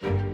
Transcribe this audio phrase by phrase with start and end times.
[0.00, 0.29] thank you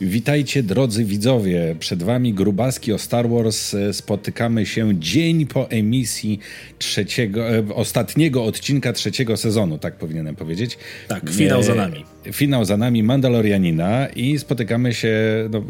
[0.00, 3.76] Witajcie drodzy widzowie, przed wami Grubaski o Star Wars.
[3.92, 6.38] Spotykamy się dzień po emisji
[6.78, 10.78] trzeciego, e, ostatniego odcinka trzeciego sezonu, tak powinienem powiedzieć.
[11.08, 12.04] Tak, finał za nami.
[12.26, 15.18] E, finał za nami Mandalorianina i spotykamy się
[15.50, 15.62] no,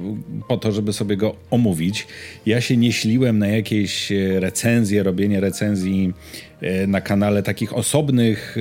[0.48, 2.06] po to, żeby sobie go omówić.
[2.46, 6.12] Ja się nie śliłem na jakieś recenzje, robienie recenzji
[6.60, 8.56] e, na kanale takich osobnych,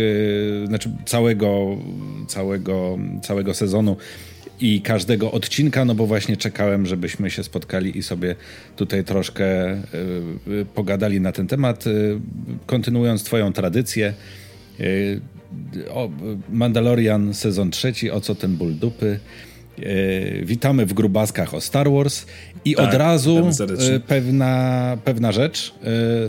[0.68, 1.78] znaczy całego,
[2.28, 3.98] całego, całego sezonu
[4.60, 8.36] i każdego odcinka, no bo właśnie czekałem, żebyśmy się spotkali i sobie
[8.76, 9.78] tutaj troszkę y,
[10.48, 11.88] y, pogadali na ten temat.
[11.88, 12.20] Y,
[12.66, 14.14] kontynuując Twoją tradycję,
[15.90, 16.10] o,
[16.50, 19.20] Mandalorian sezon trzeci, o co ten ból dupy.
[20.44, 22.26] Witamy w grubaskach o Star Wars
[22.66, 23.50] i tak, od razu
[24.08, 25.74] pewna, pewna rzecz.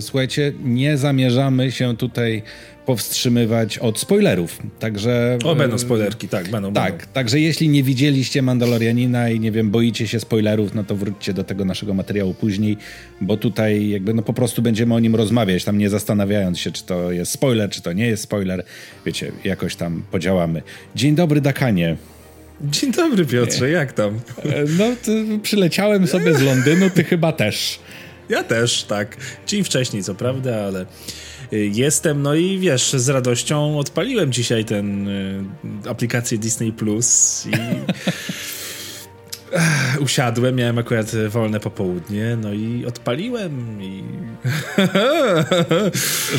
[0.00, 2.42] Słuchajcie, nie zamierzamy się tutaj
[2.86, 4.58] powstrzymywać od spoilerów.
[4.78, 5.38] Także.
[5.44, 6.72] O, będą spoilerki, tak, będą.
[6.72, 7.12] Tak, będą.
[7.12, 11.44] także jeśli nie widzieliście Mandalorianina i nie wiem, boicie się spoilerów, no to wróćcie do
[11.44, 12.76] tego naszego materiału później,
[13.20, 16.84] bo tutaj jakby no po prostu będziemy o nim rozmawiać, tam nie zastanawiając się, czy
[16.84, 18.64] to jest spoiler, czy to nie jest spoiler.
[19.06, 20.62] Wiecie, jakoś tam podziałamy.
[20.94, 21.96] Dzień dobry, Dakanie.
[22.62, 24.20] Dzień dobry, Piotrze, jak tam?
[24.44, 24.84] E, no,
[25.42, 27.80] przyleciałem sobie z Londynu, ty chyba też.
[28.28, 29.16] Ja też, tak.
[29.46, 30.86] Dzień wcześniej, co prawda, ale
[31.52, 35.44] jestem, no i wiesz, z radością odpaliłem dzisiaj ten y,
[35.88, 37.50] aplikację Disney Plus i
[40.04, 44.04] usiadłem, miałem akurat wolne popołudnie, no i odpaliłem i...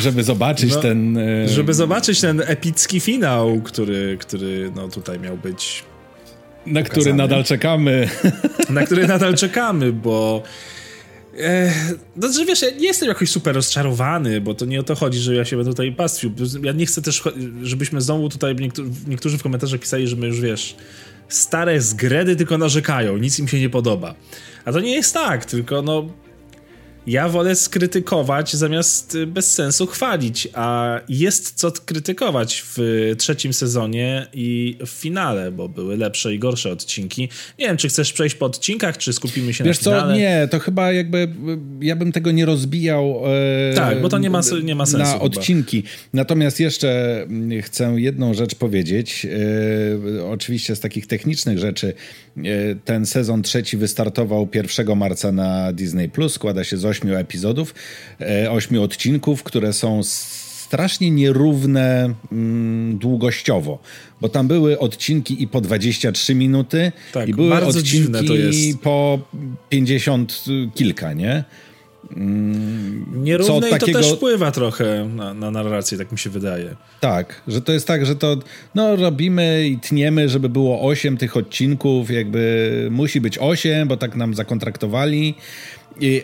[0.00, 1.16] żeby zobaczyć no, ten...
[1.16, 5.84] Y, żeby zobaczyć ten epicki finał, który, który no tutaj miał być
[6.66, 7.02] na pokazany.
[7.02, 8.08] który nadal czekamy.
[8.70, 10.42] Na który nadal czekamy, bo
[11.38, 11.72] E,
[12.16, 15.18] no, że wiesz, ja nie jestem jakoś super rozczarowany, bo to nie o to chodzi,
[15.18, 16.32] że ja się będę tutaj pastwił.
[16.62, 17.22] Ja nie chcę też,
[17.62, 20.76] żebyśmy znowu tutaj, niektórzy, niektórzy w komentarzach pisali, że my już, wiesz,
[21.28, 24.14] stare zgredy tylko narzekają, nic im się nie podoba.
[24.64, 26.08] A to nie jest tak, tylko no
[27.06, 32.78] ja wolę skrytykować zamiast y, bez sensu chwalić, a jest co krytykować w
[33.18, 37.28] trzecim sezonie i w finale, bo były lepsze i gorsze odcinki.
[37.58, 40.14] Nie wiem, czy chcesz przejść po odcinkach, czy skupimy się Wiesz na finale?
[40.14, 41.28] co, nie, to chyba jakby y,
[41.80, 43.22] ja bym tego nie rozbijał
[43.70, 44.98] e, Tak, bo to nie ma, nie ma sensu.
[45.06, 45.24] Na chyba.
[45.24, 45.82] odcinki.
[46.12, 49.26] Natomiast jeszcze mm, chcę jedną rzecz powiedzieć.
[49.26, 51.94] E, oczywiście z takich technicznych rzeczy.
[52.36, 52.42] E,
[52.84, 57.74] ten sezon trzeci wystartował 1 marca na Disney+, Plus, składa się z ośmiu epizodów,
[58.20, 63.78] e, ośmiu odcinków, które są strasznie nierówne mm, długościowo,
[64.20, 69.18] bo tam były odcinki i po 23 minuty tak, i były odcinki po
[69.68, 70.44] 50
[70.74, 71.44] kilka, nie?
[72.16, 73.98] Mm, Nierówne i takiego...
[73.98, 76.76] to też wpływa trochę na, na, narrację, tak mi się wydaje.
[77.00, 78.36] Tak, że to jest tak, że to
[78.74, 84.16] no, robimy i tniemy, żeby było 8 tych odcinków, jakby musi być 8, bo tak
[84.16, 85.34] nam zakontraktowali,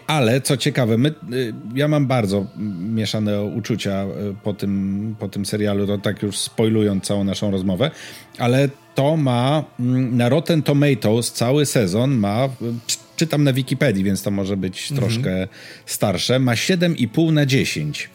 [0.06, 2.46] ale co ciekawe, my, y, ja mam bardzo
[2.80, 7.90] mieszane uczucia y, po tym, po tym serialu, to tak już spoilując całą naszą rozmowę,
[8.38, 12.48] ale to ma mm, na Rotten Tomatoes cały sezon ma, y,
[13.16, 15.00] czytam na Wikipedii, więc to może być mhm.
[15.00, 15.48] troszkę
[15.86, 18.10] starsze, ma 7,5 na 10.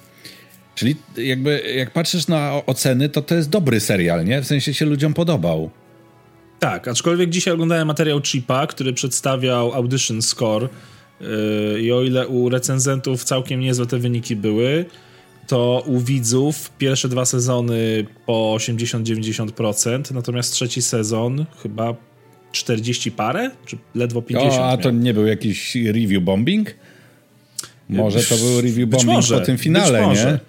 [0.75, 4.41] Czyli jakby jak patrzysz na oceny, to to jest dobry serial, nie?
[4.41, 5.69] W sensie się ludziom podobał.
[6.59, 10.69] Tak, aczkolwiek dzisiaj oglądałem materiał Chipa, który przedstawiał Audition Score
[11.81, 14.85] i o ile u recenzentów całkiem niezłe te wyniki były,
[15.47, 21.95] to u widzów pierwsze dwa sezony po 80-90%, natomiast trzeci sezon chyba
[22.51, 24.53] 40 parę, czy ledwo 50.
[24.53, 26.75] O, a to nie był jakiś review bombing?
[27.89, 30.39] Może to był review bombing może, po tym finale, nie?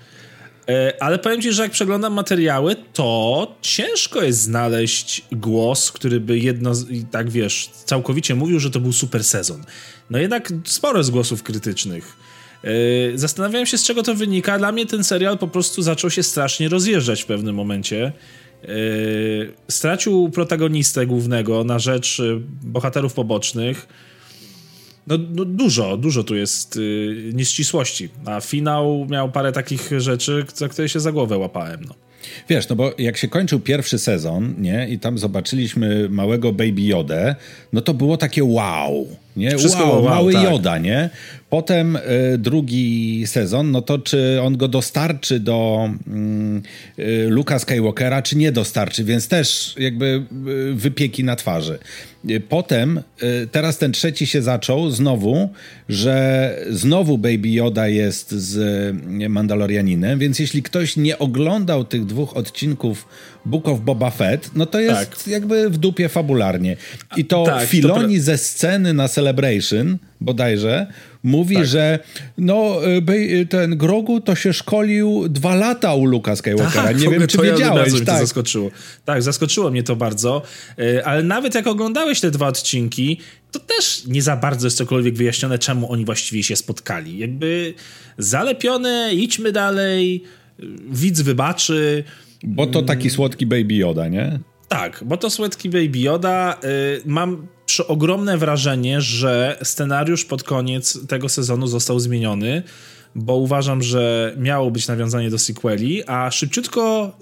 [0.69, 6.39] E, ale powiem ci, że jak przeglądam materiały, to ciężko jest znaleźć głos, który by
[6.39, 6.73] jedno,
[7.11, 9.65] tak wiesz, całkowicie mówił, że to był super sezon.
[10.11, 12.17] No jednak sporo jest głosów krytycznych.
[12.65, 12.69] E,
[13.19, 14.59] zastanawiałem się, z czego to wynika.
[14.59, 18.13] Dla mnie ten serial po prostu zaczął się strasznie rozjeżdżać w pewnym momencie.
[18.63, 18.69] E,
[19.69, 22.23] stracił protagonistę głównego na rzecz
[22.63, 23.87] bohaterów pobocznych
[25.07, 30.69] no, no, dużo, dużo tu jest yy, nieścisłości, a finał miał parę takich rzeczy, za
[30.69, 31.81] które się za głowę łapałem.
[31.89, 31.95] No.
[32.49, 37.37] Wiesz, no bo jak się kończył pierwszy sezon, nie, i tam zobaczyliśmy małego Baby Jodę,
[37.73, 39.07] no to było takie wow,
[39.37, 39.59] Nie?
[39.59, 40.45] Wszystko wow, wow, mały tak.
[40.45, 41.11] Joda, nie?
[41.51, 42.01] Potem y,
[42.39, 45.91] drugi sezon, no to czy on go dostarczy do
[46.99, 51.79] y, y, Luka Skywalkera, czy nie dostarczy, więc też jakby y, wypieki na twarzy.
[52.31, 55.49] Y, potem, y, teraz ten trzeci się zaczął znowu,
[55.89, 58.95] że znowu Baby Yoda jest z
[59.29, 63.07] Mandalorianinem, więc jeśli ktoś nie oglądał tych dwóch odcinków
[63.47, 65.27] Book of Boba Fett, no to jest tak.
[65.27, 66.77] jakby w dupie fabularnie.
[67.17, 68.23] I to tak, Filoni to...
[68.23, 70.87] ze sceny na Celebration bodajże
[71.23, 71.67] mówi, tak.
[71.67, 71.99] że
[72.39, 76.83] no y, ten Grogu to się szkolił dwa lata u Luka Skywalkera.
[76.83, 77.93] Tak, nie wiem, czy wiedziałeś.
[77.93, 78.21] Ja tak.
[78.21, 78.71] zaskoczyło.
[79.05, 80.43] Tak, zaskoczyło mnie to bardzo,
[80.79, 83.21] y, ale nawet jak oglądałeś te dwa odcinki,
[83.51, 87.19] to też nie za bardzo jest cokolwiek wyjaśnione, czemu oni właściwie się spotkali.
[87.19, 87.75] Jakby
[88.19, 90.23] zalepione, idźmy dalej,
[90.61, 92.05] y, widz wybaczy.
[92.45, 94.39] Bo to taki słodki Baby Yoda, nie?
[94.69, 96.61] Tak, bo to słodki Baby Yoda.
[97.05, 97.47] mam
[97.89, 102.63] ogromne wrażenie, że scenariusz pod koniec tego sezonu został zmieniony,
[103.15, 107.13] bo uważam, że miało być nawiązanie do sequeli, a szybciutko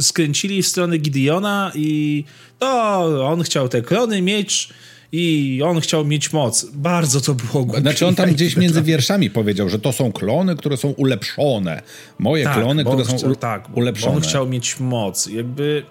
[0.00, 2.24] skręcili w stronę Gideona i
[2.58, 4.68] to on chciał te klony mieć
[5.12, 6.64] i on chciał mieć moc.
[6.64, 7.80] Bardzo to było głupie.
[7.80, 11.82] Znaczy on tam gdzieś między wierszami powiedział, że to są klony, które są ulepszone.
[12.18, 14.16] Moje tak, klony, które są u- tak, ulepszone.
[14.16, 15.26] on chciał mieć moc.
[15.26, 15.82] Jakby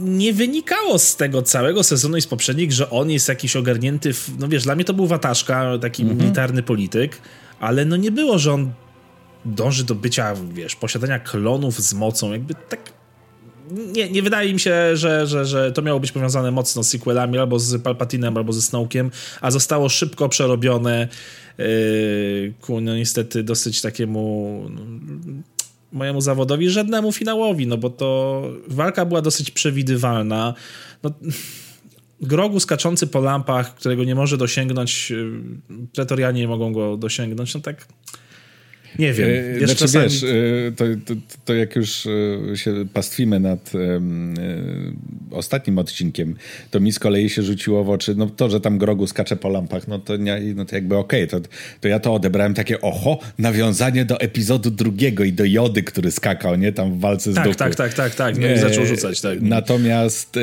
[0.00, 4.30] nie wynikało z tego całego sezonu i z poprzednich, że on jest jakiś ogarnięty, w,
[4.38, 6.20] no wiesz, dla mnie to był Wataszka, taki mhm.
[6.20, 7.18] militarny polityk,
[7.60, 8.72] ale no nie było, że on
[9.44, 12.80] dąży do bycia, wiesz, posiadania klonów z mocą, jakby tak
[13.70, 17.38] nie, nie wydaje mi się, że, że, że to miało być powiązane mocno z sequelami,
[17.38, 21.08] albo z Palpatinem, albo ze Snowkiem, a zostało szybko przerobione
[21.58, 24.80] yy, ku, no niestety dosyć takiemu no,
[25.92, 30.54] mojemu zawodowi, żadnemu finałowi, no bo to walka była dosyć przewidywalna.
[31.02, 31.10] No,
[32.20, 35.30] Grogu skaczący po lampach, którego nie może dosięgnąć, y,
[35.94, 37.86] pretorianie nie mogą go dosięgnąć, no tak
[38.98, 39.30] nie wiem.
[39.54, 40.04] E, znaczy, czasami...
[40.04, 40.26] wiesz, e,
[40.76, 42.06] to, to, to, jak już
[42.52, 43.72] e, się pastwimy nad
[45.30, 46.36] ostatnim odcinkiem,
[46.70, 49.48] to mi z kolei się rzuciło w oczy, no to, że tam Grogu skacze po
[49.48, 51.48] lampach, no to, nie, no to jakby okej, okay, to,
[51.80, 56.56] to ja to odebrałem takie, oho, nawiązanie do epizodu drugiego i do Jody, który skakał,
[56.56, 57.56] nie, tam w walce z tak, duchu.
[57.56, 59.40] Tak, tak, tak, tak, no i zaczął rzucać, tak.
[59.40, 60.38] Natomiast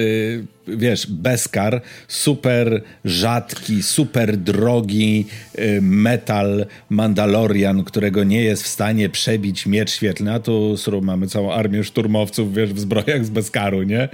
[0.67, 5.25] wiesz, Beskar, super rzadki, super drogi
[5.59, 11.51] y, metal Mandalorian, którego nie jest w stanie przebić miecz świetlny, a tu mamy całą
[11.51, 14.09] armię szturmowców, wiesz, w zbrojach z Beskaru, nie?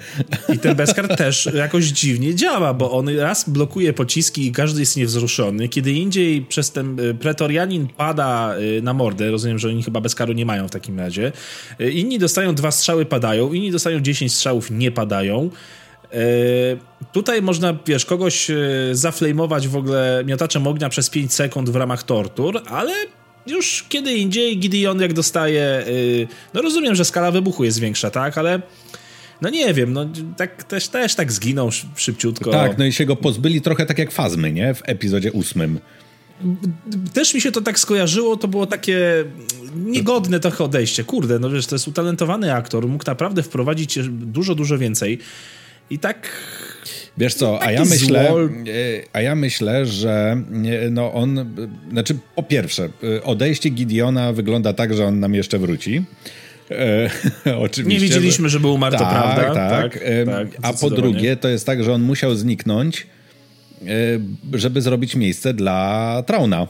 [0.55, 4.97] I ten Beskar też jakoś dziwnie działa, bo on raz blokuje pociski i każdy jest
[4.97, 10.01] niewzruszony, kiedy indziej przez ten y, pretorianin pada y, na mordę, rozumiem, że oni chyba
[10.01, 11.31] Beskaru nie mają w takim razie,
[11.79, 15.49] inni dostają dwa strzały, padają, inni dostają 10 strzałów, nie padają,
[17.11, 18.55] tutaj można, wiesz, kogoś e,
[18.91, 22.93] zaflejmować w ogóle miotaczem ognia przez 5 sekund w ramach tortur, ale
[23.47, 25.83] już kiedy indziej Gideon jak dostaje, e,
[26.53, 28.61] no rozumiem, że skala wybuchu jest większa, tak, ale
[29.41, 30.05] no nie wiem, no
[30.37, 32.51] tak też, też tak zginął szybciutko.
[32.51, 34.73] Tak, no i się go pozbyli trochę tak jak Fazmy, nie?
[34.73, 35.79] W epizodzie ósmym.
[37.13, 39.25] Też mi się to tak skojarzyło, to było takie
[39.75, 41.03] niegodne trochę odejście.
[41.03, 45.19] Kurde, no wiesz, to jest utalentowany aktor, mógł naprawdę wprowadzić dużo, dużo więcej.
[45.89, 46.27] I tak.
[47.17, 48.47] Wiesz co, a ja myślę, e,
[49.13, 50.41] a ja myślę, że
[50.85, 51.55] e, no on,
[51.91, 56.03] znaczy po pierwsze, e, odejście Gideona wygląda tak, że on nam jeszcze wróci.
[56.71, 57.09] E,
[57.65, 57.93] oczywiście.
[57.93, 59.69] Nie wiedzieliśmy, że był umarł, tak, to prawda.
[59.69, 63.07] Tak, tak, tak a po drugie, to jest tak, że on musiał zniknąć,
[64.53, 66.67] żeby zrobić miejsce dla Trauna.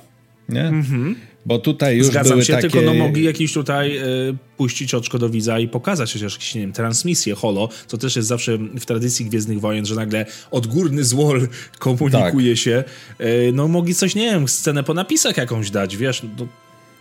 [0.50, 0.64] Nie?
[0.66, 1.16] Mhm.
[1.48, 2.70] Bo tutaj już Zgadzam były się, takie...
[2.70, 6.62] tylko no mogli jakiś tutaj y, puścić oczko do widza i pokazać chociaż jakieś, nie
[6.62, 11.48] wiem, transmisję holo, co też jest zawsze w tradycji Gwiezdnych Wojen, że nagle odgórny złol
[11.80, 12.58] komunikuje tak.
[12.58, 12.84] się.
[13.22, 16.48] Y, no mogli coś, nie wiem, scenę po napisach jakąś dać, wiesz, no,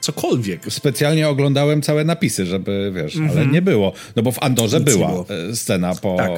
[0.01, 0.73] cokolwiek.
[0.73, 3.31] Specjalnie oglądałem całe napisy, żeby, wiesz, mm -hmm.
[3.31, 3.53] ale mhm.
[3.53, 3.93] nie było.
[4.17, 5.25] No bo w Andorze Nic była
[5.55, 6.31] scena po, tak.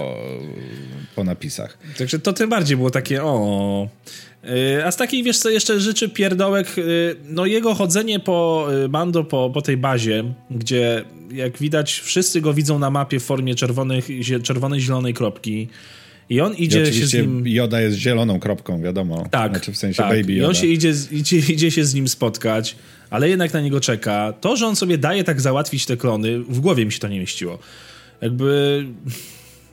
[1.14, 1.78] po napisach.
[1.98, 3.88] Także to tym bardziej było takie, o...
[4.48, 9.20] Y, a z takich, wiesz co, jeszcze rzeczy pierdołek, y, no jego chodzenie po Mando,
[9.20, 13.54] y, po, po tej bazie, gdzie jak widać wszyscy go widzą na mapie w formie
[13.54, 14.08] czerwonych,
[14.42, 15.68] czerwonej, zielonej kropki
[16.30, 17.48] i on idzie I się z nim...
[17.48, 19.26] Joda jest zieloną kropką, wiadomo.
[19.30, 19.52] Tak.
[19.52, 20.16] Znaczy w sensie tak.
[20.16, 20.46] Baby Yoda.
[20.46, 22.76] I on się idzie, idzie, idzie się z nim spotkać,
[23.10, 24.34] ale jednak na niego czeka.
[24.40, 27.20] To, że on sobie daje tak załatwić te klony, w głowie mi się to nie
[27.20, 27.58] mieściło.
[28.20, 28.84] Jakby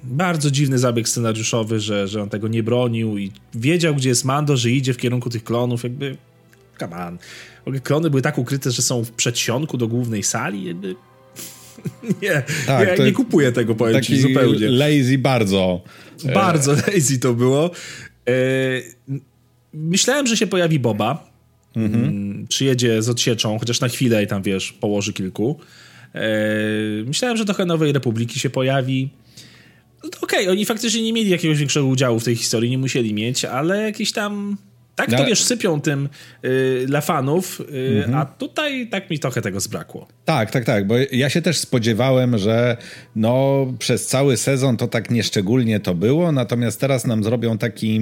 [0.06, 4.58] bardzo dziwny zabieg scenariuszowy, że, że on tego nie bronił i wiedział, gdzie jest Mando,
[4.58, 6.18] że idzie w kierunku tych klonów, jakby
[6.80, 7.18] come on.
[7.84, 10.96] Klony były tak ukryte, że są w przedsionku do głównej sali, jakby
[12.22, 14.70] nie, tak, nie, nie kupuję tego, powiem ci, zupełnie.
[14.70, 15.82] lazy bardzo.
[16.34, 17.72] Bardzo lazy to było.
[18.28, 18.32] E,
[19.74, 21.36] myślałem, że się pojawi Boba.
[21.76, 22.04] Mhm.
[22.04, 25.60] Mm, przyjedzie z odsieczą, chociaż na chwilę i tam wiesz, położy kilku.
[26.16, 26.30] E,
[27.06, 29.10] myślałem, że trochę Nowej Republiki się pojawi.
[30.06, 33.14] No Okej, okay, oni faktycznie nie mieli jakiegoś większego udziału w tej historii, nie musieli
[33.14, 34.58] mieć, ale jakieś tam
[34.96, 36.10] tak to wiesz, sypią tym
[36.46, 38.16] y, dla fanów, y, mhm.
[38.16, 40.08] a tutaj tak mi trochę tego zbrakło.
[40.26, 42.78] Tak, tak, tak, bo ja się też spodziewałem, że
[43.16, 48.02] no przez cały sezon to tak nieszczególnie to było, natomiast teraz nam zrobią taki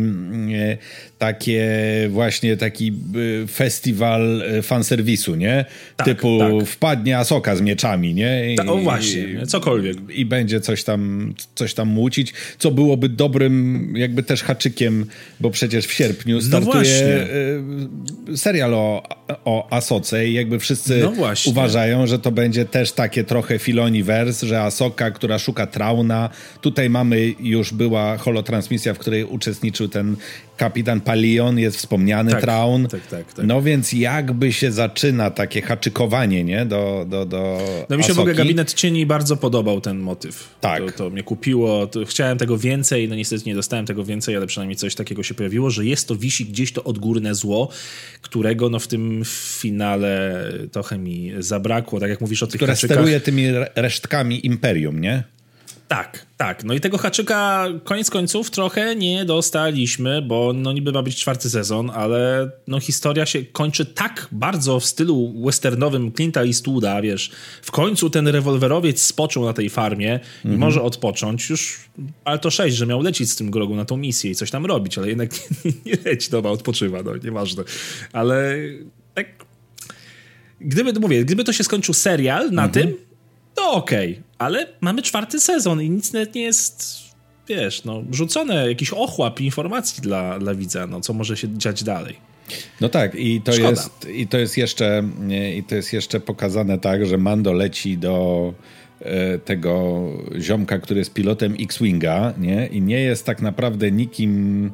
[0.52, 0.78] y,
[1.18, 1.68] takie
[2.10, 5.66] właśnie taki y, festiwal y, fanserwisu, nie?
[5.98, 6.68] Tak, Typu tak.
[6.68, 8.54] wpadnie Asoka z mieczami, nie?
[8.54, 9.98] I, Ta, o właśnie, cokolwiek.
[10.10, 15.06] I będzie coś tam, coś tam mucić, co byłoby dobrym jakby też haczykiem,
[15.40, 16.83] bo przecież w sierpniu no startuje no
[18.36, 19.04] serial o,
[19.46, 24.62] o Asoce i jakby wszyscy no uważają, że to będzie też takie trochę filoniwers, że
[24.62, 26.30] Asoka, która szuka Trauna,
[26.62, 30.16] tutaj mamy już była holotransmisja, w której uczestniczył ten
[30.64, 32.88] kapitan Palion, jest wspomniany tak, Traun.
[32.88, 33.46] Tak, tak, tak.
[33.46, 36.66] No więc jakby się zaczyna takie haczykowanie, nie?
[36.66, 40.50] Do, do, do No mi się w ogóle Gabinet Cieni bardzo podobał ten motyw.
[40.62, 40.84] Tak.
[40.86, 41.88] To, to mnie kupiło.
[41.88, 45.34] To chciałem tego więcej, no niestety nie dostałem tego więcej, ale przynajmniej coś takiego się
[45.34, 47.70] pojawiło, że jest to, wisi gdzieś to odgórne zło,
[48.22, 52.98] którego no w tym finale trochę mi zabrakło, tak jak mówisz o tych Które haczykach.
[52.98, 53.44] steruje tymi
[53.76, 55.24] resztkami Imperium, nie?
[55.94, 56.64] Tak, tak.
[56.64, 61.50] No i tego haczyka koniec końców trochę nie dostaliśmy, bo no niby ma być czwarty
[61.50, 67.32] sezon, ale no historia się kończy tak bardzo w stylu westernowym Clint'a Eastwooda, wiesz.
[67.62, 70.56] W końcu ten rewolwerowiec spoczął na tej farmie mhm.
[70.56, 71.50] i może odpocząć.
[71.50, 71.80] Już
[72.26, 74.66] ale to 6, że miał lecieć z tym Grogu na tą misję i coś tam
[74.66, 75.32] robić, ale jednak
[75.66, 77.64] nie, nie leci, dobra, odpoczywa, no nieważne.
[78.14, 78.56] Ale
[79.14, 79.28] tak
[80.62, 82.72] gdyby, mówię, gdyby to się skończył serial na mhm.
[82.72, 82.98] tym,
[83.56, 84.24] to okej, okay.
[84.38, 86.94] ale mamy czwarty sezon i nic nawet nie jest,
[87.48, 92.34] wiesz, no, rzucone, jakiś ochłap informacji dla, dla widza, no, co może się dziać dalej.
[92.82, 95.04] No tak, i to, jest, i to jest jeszcze
[95.56, 98.54] i to jest jeszcze pokazane tak, że Mando leci do
[99.00, 100.04] e, tego
[100.40, 102.68] ziomka, który jest pilotem X-Winga, nie?
[102.68, 104.72] I nie jest tak naprawdę nikim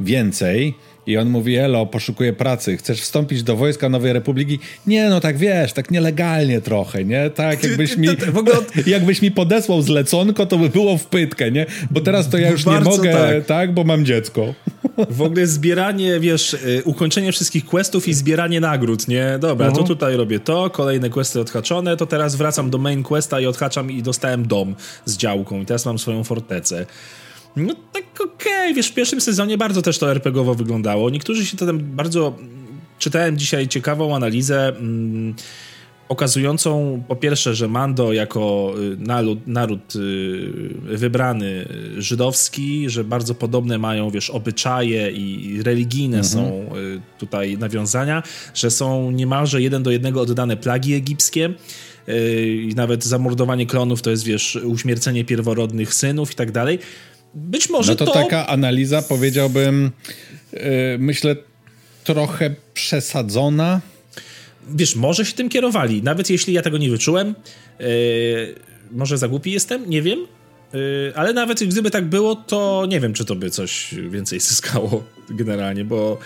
[0.00, 0.74] więcej
[1.10, 4.58] i on mówi, elo, poszukuję pracy, chcesz wstąpić do Wojska Nowej Republiki?
[4.86, 7.30] Nie, no tak wiesz, tak nielegalnie trochę, nie?
[7.30, 8.56] Tak, jakbyś mi, w ogóle...
[8.86, 11.66] jakbyś mi podesłał zleconko, to by było w pytkę, nie?
[11.90, 13.46] Bo teraz to ja już Bardzo nie mogę, tak.
[13.46, 14.54] tak, bo mam dziecko.
[15.10, 19.38] W ogóle zbieranie, wiesz, y, ukończenie wszystkich questów i zbieranie nagród, nie?
[19.40, 19.76] Dobra, uh -huh.
[19.76, 19.86] to mhm.
[19.98, 24.02] tutaj robię to, kolejne questy odhaczone, to teraz wracam do main questa i odhaczam i
[24.02, 24.74] dostałem dom
[25.04, 26.86] z działką i teraz mam swoją fortecę.
[27.56, 28.74] No tak okej, okay.
[28.74, 31.10] wiesz, w pierwszym sezonie bardzo też to RPGowo wyglądało.
[31.10, 32.36] Niektórzy się to tam bardzo...
[32.98, 35.34] Czytałem dzisiaj ciekawą analizę mm,
[36.10, 39.98] okazującą po pierwsze, że Mando jako y, naród, naród y,
[40.82, 46.34] wybrany żydowski, że bardzo podobne mają, wiesz, obyczaje i religijne mhm.
[46.34, 48.22] są y, tutaj nawiązania,
[48.54, 51.54] że są niemalże jeden do jednego oddane plagi egipskie
[52.62, 56.78] i nawet zamordowanie klonów to jest, wiesz, uśmiercenie pierworodnych synów i tak dalej.
[57.34, 58.12] Być może no to, to...
[58.12, 59.90] taka analiza, powiedziałbym,
[60.52, 60.60] yy,
[60.98, 61.36] myślę,
[62.04, 63.80] trochę przesadzona.
[64.68, 67.34] Wiesz, może się tym kierowali, nawet jeśli ja tego nie wyczułem.
[67.78, 67.86] Yy,
[68.92, 70.26] może za głupi jestem, nie wiem.
[70.72, 75.04] Yy, ale nawet gdyby tak było, to nie wiem, czy to by coś więcej zyskało
[75.30, 76.18] generalnie, bo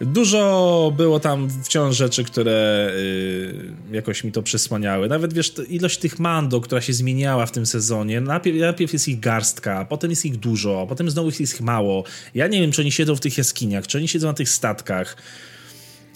[0.00, 5.08] Dużo było tam wciąż rzeczy, które y, jakoś mi to przysłaniały.
[5.08, 8.20] Nawet wiesz, ilość tych mando, która się zmieniała w tym sezonie.
[8.20, 12.04] Najpierw, najpierw jest ich garstka, potem jest ich dużo, potem znowu jest ich mało.
[12.34, 15.16] Ja nie wiem, czy oni siedzą w tych jaskiniach, czy oni siedzą na tych statkach.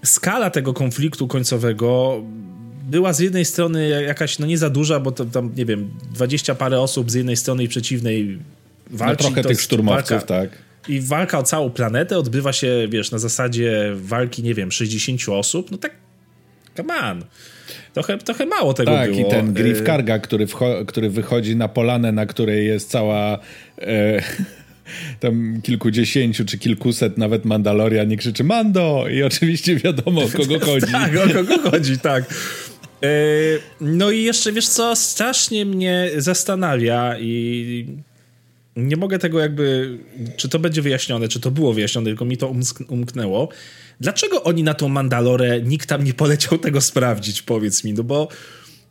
[0.04, 2.20] Skala tego konfliktu końcowego
[2.90, 6.54] była z jednej strony jakaś, no nie za duża, bo to, tam, nie wiem, dwadzieścia
[6.54, 8.38] parę osób z jednej strony i przeciwnej
[8.90, 9.25] walczy.
[9.25, 13.18] No trochę tych szturmowców, walka, tak i walka o całą planetę odbywa się, wiesz, na
[13.18, 15.92] zasadzie walki, nie wiem, 60 osób, no tak,
[16.76, 17.25] come on.
[17.94, 19.30] Trochę, trochę mało tego tak, było.
[19.30, 20.47] Tak, i ten Griff Karga, który,
[20.87, 23.38] który wychodzi na polanę, na której jest cała...
[23.78, 24.23] E,
[25.20, 30.92] tam kilkudziesięciu czy kilkuset nawet Mandalorian nie krzyczy Mando i oczywiście wiadomo o kogo chodzi.
[30.92, 32.25] tak, o kogo chodzi, tak.
[33.02, 33.08] E,
[33.80, 37.87] no i jeszcze, wiesz co, strasznie mnie zastanawia i
[38.78, 39.99] nie mogę tego jakby,
[40.37, 42.54] czy to będzie wyjaśnione, czy to było wyjaśnione, tylko mi to
[42.88, 43.49] umknęło.
[44.00, 48.28] Dlaczego oni na tą Mandalorę, nikt tam nie poleciał tego sprawdzić, powiedz mi, no bo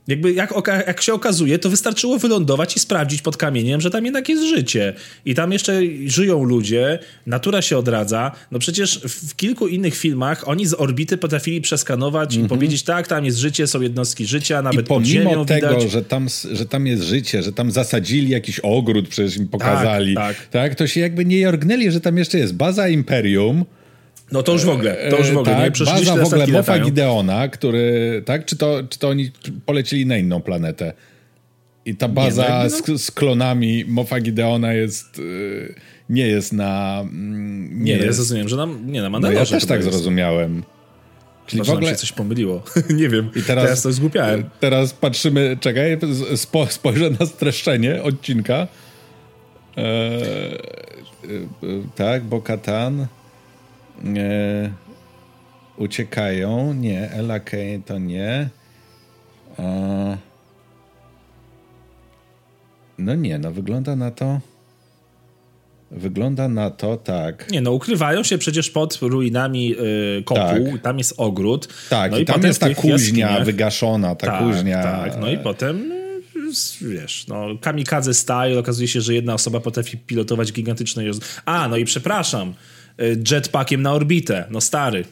[0.07, 0.53] jakby jak,
[0.87, 4.93] jak się okazuje, to wystarczyło wylądować i sprawdzić pod kamieniem, że tam jednak jest życie.
[5.25, 8.31] I tam jeszcze żyją ludzie, natura się odradza.
[8.51, 12.39] No przecież w kilku innych filmach oni z orbity potrafili przeskanować mm -hmm.
[12.39, 12.59] i mhm.
[12.59, 15.91] powiedzieć, tak, tam jest życie, są jednostki życia, nawet I pomimo tego, widać.
[15.91, 20.37] Że, tam, że tam jest życie, że tam zasadzili jakiś ogród, przecież im pokazali, tak,
[20.37, 20.47] tak.
[20.47, 23.65] tak to się jakby nie jorgnęli, że tam jeszcze jest baza Imperium,
[24.31, 25.55] No to już w ogóle, to już w ogóle.
[25.55, 29.31] Tak, nie baza w ogóle Mofa Gideona, który, tak, czy to, czy to oni
[29.65, 30.93] polecili na inną planetę?
[31.85, 35.75] I ta baza nie, no, z, z, klonami Mofa Gideona jest, yy,
[36.09, 36.99] nie jest na...
[37.01, 39.39] Mm, nie, nie jest, ja zrozumiałem, że na, nie, na Mandalorze.
[39.39, 39.91] No ja też tak jest.
[39.91, 40.63] zrozumiałem.
[41.45, 41.91] Czyli Może w ogóle...
[41.91, 42.63] się coś pomyliło.
[42.89, 44.43] nie wiem, I teraz, teraz to zgłupiałem.
[44.59, 45.97] Teraz patrzymy, czekaj,
[46.35, 48.67] spo, spojrzę na streszczenie odcinka.
[49.77, 50.57] Eee,
[51.95, 53.07] tak, bo Katan
[54.05, 54.69] e,
[55.77, 56.73] uciekają.
[56.73, 58.49] Nie, Ella Kane to nie.
[59.59, 60.17] E,
[62.97, 64.39] no nie, no wygląda na to.
[65.91, 67.51] Wygląda na to tak.
[67.51, 69.75] Nie, no ukrywają się przecież pod ruinami
[70.19, 70.81] y, kopuł, tak.
[70.81, 71.67] tam jest ogród.
[71.89, 74.83] Tak, no i, i tam jest ta kuźnia wygaszona, ta tak, kuźnia.
[74.83, 75.97] Tak, no i potem
[76.81, 81.03] wiesz, no kamikadze style, okazuje się, że jedna osoba potrafi pilotować gigantyczne...
[81.45, 82.53] A, no i przepraszam,
[83.31, 85.05] jetpackiem na orbitę, no stary.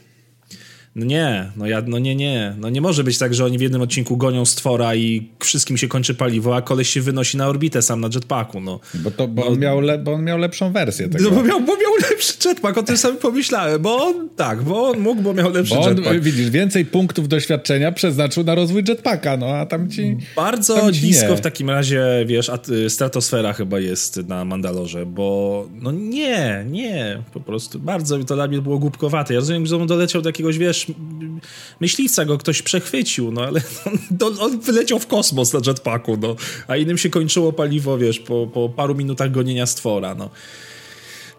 [0.96, 2.56] No nie, no ja, no nie, nie.
[2.58, 5.88] No nie może być tak, że oni w jednym odcinku gonią stwora i wszystkim się
[5.88, 8.80] kończy paliwo, a koleś się wynosi na orbitę sam na jetpacku, no.
[8.94, 11.24] Bo, to, bo, no, on, miał le, bo on miał lepszą wersję tego.
[11.24, 14.90] No bo miał, bo miał lepszy jetpack, o tym sobie pomyślałem, bo on, tak, bo
[14.90, 16.20] on mógł, bo miał lepszy bo on, jetpack.
[16.20, 20.18] Widzisz, więcej punktów doświadczenia przeznaczył na rozwój jetpacka, no a tam ci...
[20.36, 21.38] Bardzo tam ci nisko nie.
[21.38, 22.60] w takim razie, wiesz, a,
[22.90, 28.62] stratosfera chyba jest na Mandalorze, bo no nie, nie, po prostu bardzo to dla mnie
[28.62, 29.34] było głupkowate.
[29.34, 30.85] Ja rozumiem, że on doleciał do jakiegoś, wiesz
[31.80, 33.62] myśliwca go ktoś przechwycił, no ale
[34.26, 36.36] on, on wyleciał w kosmos na jetpacku, no,
[36.68, 40.30] a innym się kończyło paliwo, wiesz, po, po paru minutach gonienia stwora, no.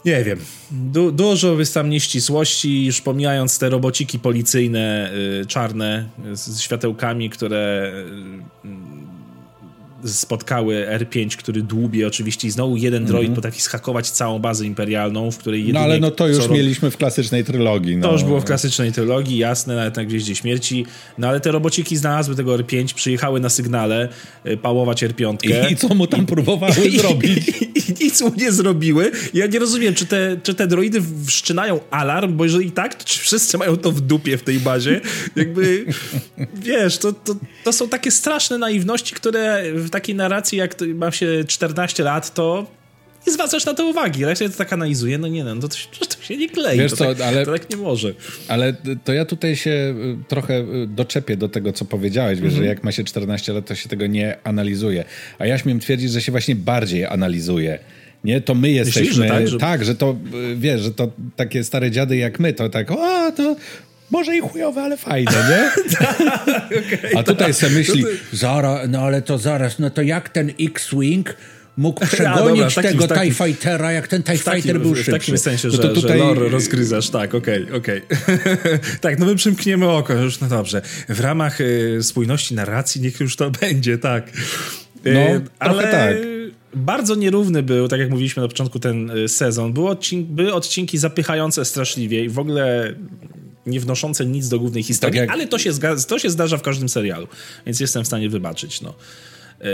[0.05, 0.38] Nie wiem.
[0.71, 5.12] Du dużo jest tam nieścisłości, już pomijając te robociki policyjne,
[5.43, 7.93] y, czarne, z światełkami, które
[8.65, 9.15] y,
[10.07, 13.37] spotkały R5, który dłubie oczywiście i znowu jeden droid mm -hmm.
[13.37, 15.79] potrafi schakować całą bazę imperialną, w której jedynie...
[15.79, 17.97] No ale no to już mieliśmy w klasycznej trylogii.
[17.97, 18.09] No.
[18.09, 20.87] To już było w klasycznej trylogii, jasne, nawet na Gwieździe Śmierci.
[21.19, 24.09] No ale te robociki znalazły tego R5, przyjechały na sygnale
[24.47, 25.37] y, pałować R5.
[25.43, 27.49] I, I, co mu tam próbowały i, zrobić?
[27.49, 29.11] I, i, nic mu nie zrobiły.
[29.35, 33.21] Ja nie rozumiem, czy te, czy te droidy wszczynają alarm, bo jeżeli tak, to czy
[33.21, 35.01] wszyscy mają to w dupie w tej bazie?
[35.37, 35.87] Jakby,
[36.55, 37.35] wiesz, to, to,
[37.65, 42.66] to są takie straszne naiwności, które w takiej narracji, jak ma się 14 lat, to
[43.27, 44.20] nie zwracasz na to uwagi.
[44.20, 46.79] Się to tak analizuje, no nie no, to, to się nie klei.
[46.79, 48.14] Wiesz to, co, tak, ale, to tak nie może.
[48.49, 52.59] Ale to ja tutaj się y, trochę y, doczepię do tego, co powiedziałeś, wiesz, że
[52.59, 52.68] mhm.
[52.68, 55.05] jak ma się 14 lat, to się tego nie analizuje.
[55.38, 57.79] A ja śmiem twierdzić, że się właśnie bardziej analizuje.
[58.25, 59.01] Nie, to my jesteśmy.
[59.01, 59.59] Myślisz, że tak, że...
[59.59, 60.16] tak, że to
[60.53, 63.57] y, wiesz, że to takie stare dziady jak my, to tak, o, to
[64.11, 65.71] może i chujowe, ale fajne, nie?
[65.99, 66.21] tak,
[66.66, 67.57] okay, A tutaj tak.
[67.57, 68.37] sobie myśli, no to...
[68.37, 71.37] Zara, no ale to zaraz, no to jak ten X-Wing
[71.77, 75.11] mógł przegonić A, dobra, tego TIE Fightera, jak ten TIE Fighter był szybszy.
[75.11, 76.19] W takim sensie, że, no to tutaj...
[76.19, 78.03] że lore rozgryzasz, tak, okej, okay, okej.
[78.03, 78.79] Okay.
[79.01, 80.83] tak, no my przymkniemy oko, już no dobrze.
[81.09, 84.29] W ramach y, spójności narracji niech już to będzie, tak.
[85.07, 86.16] Y, no, ale tak.
[86.75, 89.73] Bardzo nierówny był, tak jak mówiliśmy na początku, ten y, sezon.
[89.73, 92.95] Były, były odcinki zapychające straszliwie i w ogóle
[93.66, 95.31] nie wnoszące nic do głównej historii, tak jak...
[95.31, 95.70] ale to się,
[96.09, 97.29] to się zdarza w każdym serialu,
[97.66, 98.81] więc jestem w stanie wybaczyć.
[98.81, 98.94] No.
[99.61, 99.66] Yy,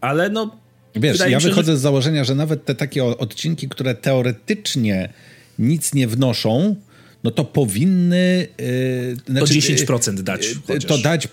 [0.00, 0.56] ale no.
[0.94, 1.78] Wiesz, ja się, wychodzę że...
[1.78, 5.12] z założenia, że nawet te takie odcinki, które teoretycznie
[5.58, 6.76] nic nie wnoszą,
[7.24, 8.48] no to powinny...
[8.58, 10.48] Yy, znaczy, to 10% dać.
[10.48, 10.84] Yy, chociaż.
[10.84, 11.28] To dać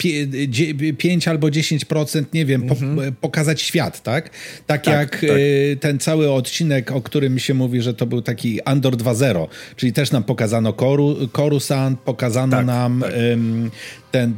[0.97, 2.95] 5 albo 10%, nie wiem, mhm.
[2.95, 4.29] po, pokazać świat, tak?
[4.29, 4.33] Tak,
[4.65, 5.29] tak jak tak.
[5.79, 10.11] Ten cały odcinek, o którym się mówi, że to był taki Andor 2.0, czyli też
[10.11, 13.13] nam pokazano Koru, Coruscant, pokazano tak, nam tak
[14.11, 14.33] ten,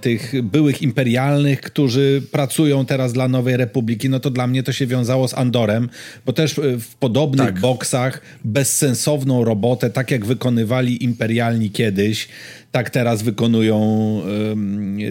[0.00, 4.86] tych byłych imperialnych, którzy pracują teraz dla Nowej Republiki, no to dla mnie to się
[4.86, 5.88] wiązało z Andorem,
[6.26, 7.60] bo też w podobnych tak.
[7.60, 12.28] boksach bezsensowną robotę, tak jak wykonywali imperialni kiedyś,
[12.74, 13.78] tak teraz wykonują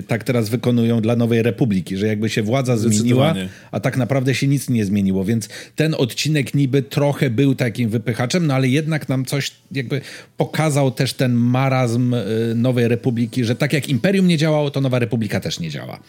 [0.07, 3.35] tak teraz wykonują dla Nowej Republiki, że jakby się władza zmieniła,
[3.71, 8.47] a tak naprawdę się nic nie zmieniło, więc ten odcinek niby trochę był takim wypychaczem,
[8.47, 10.01] no ale jednak nam coś jakby
[10.37, 12.21] pokazał też ten marazm y,
[12.55, 15.99] Nowej Republiki, że tak jak Imperium nie działało, to Nowa Republika też nie działa.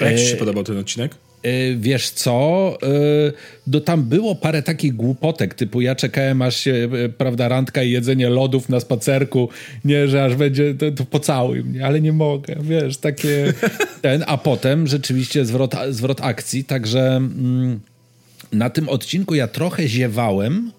[0.00, 1.14] A jak ci się e, podobał ten odcinek?
[1.42, 2.86] E, wiesz co, e,
[3.66, 7.90] no tam było parę takich głupotek, typu ja czekałem aż się, e, prawda, randka i
[7.90, 9.48] jedzenie lodów na spacerku,
[9.84, 13.52] nie, że aż będzie, to, to pocałuj mnie, ale nie mogę, wiesz, takie
[14.02, 17.80] ten, a potem rzeczywiście zwrot, zwrot akcji, także mm,
[18.52, 20.72] na tym odcinku ja trochę ziewałem,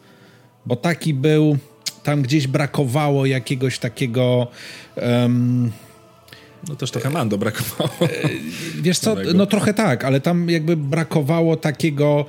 [0.66, 1.58] bo taki był,
[2.04, 4.48] tam gdzieś brakowało jakiegoś takiego...
[4.96, 5.72] Um,
[6.70, 7.92] no też trochę Mando brakowało.
[8.02, 8.30] E,
[8.82, 12.26] wiesz co, no trochę tak, ale tam jakby brakowało takiego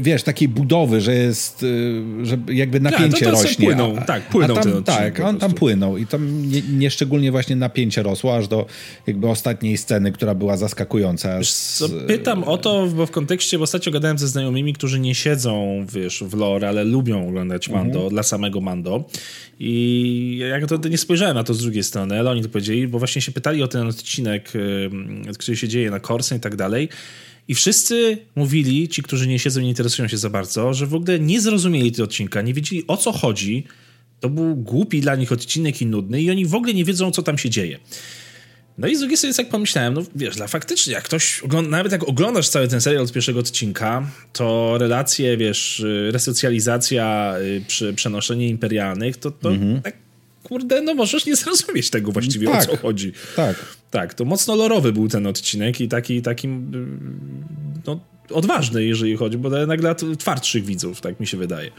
[0.00, 3.66] wiesz, takiej budowy, że jest, y, że jakby napięcie ja, to rośnie.
[3.66, 7.30] Płynął, a, tak, płynął a tam, Tak, on tam płynął i tam nie, nie, szczególnie
[7.30, 8.66] właśnie napięcie rosło, aż do
[9.06, 11.42] jakby ostatniej sceny, która była zaskakująca.
[11.42, 11.84] Z...
[12.06, 16.24] Pytam o to, bo w kontekście, bo ostatnio gadałem ze znajomymi, którzy nie siedzą, wiesz,
[16.26, 18.10] w lore, ale lubią oglądać Mando, mhm.
[18.10, 19.04] dla samego Mando
[19.60, 22.98] i ja to nie spojrzałem na to z drugiej strony, ale oni to powiedzieli, bo
[22.98, 24.52] właśnie się pytali o ten odcinek,
[25.38, 26.88] który się dzieje na Korsen i tak dalej
[27.48, 31.18] i wszyscy mówili, ci, którzy nie siedzą, nie interesują się za bardzo, że w ogóle
[31.18, 33.64] nie zrozumieli tego odcinka, nie wiedzieli o co chodzi.
[34.20, 37.22] To był głupi dla nich odcinek i nudny, i oni w ogóle nie wiedzą, co
[37.22, 37.78] tam się dzieje.
[38.78, 41.92] No i z drugiej strony tak pomyślałem, no wiesz, dla faktycznie, jak ktoś, ogląda, nawet
[41.92, 47.34] jak oglądasz cały ten serial od pierwszego odcinka, to relacje, wiesz, resocjalizacja,
[47.82, 49.82] y, przenoszenie imperialnych, to, to mhm.
[49.82, 49.96] tak
[50.42, 53.12] kurde, no możesz nie zrozumieć tego właściwie, tak, o co chodzi.
[53.36, 53.77] Tak.
[53.90, 56.48] Tak, to mocno lorowy był ten odcinek i taki, taki
[57.86, 61.70] no, odważny, jeżeli chodzi, bo nagle twardszych widzów, tak mi się wydaje.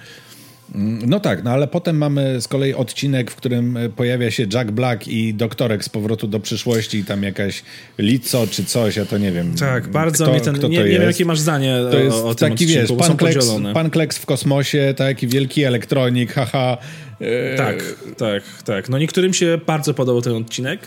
[1.07, 5.07] No tak, no ale potem mamy z kolei odcinek, w którym pojawia się Jack Black
[5.07, 7.63] i doktorek z powrotu do przyszłości i tam jakaś
[7.97, 9.55] lico czy coś, ja to nie wiem.
[9.55, 12.53] Tak, bardzo kto, mi ten, nie, nie wiem jakie masz zdanie to jest o, taki,
[12.53, 16.77] odcinku, wiesz, pan Kleks, pan Kleks w kosmosie, taki wielki elektronik, haha.
[17.21, 17.57] E...
[17.57, 18.89] Tak, tak, tak.
[18.89, 20.79] No niektórym się bardzo podobał ten odcinek,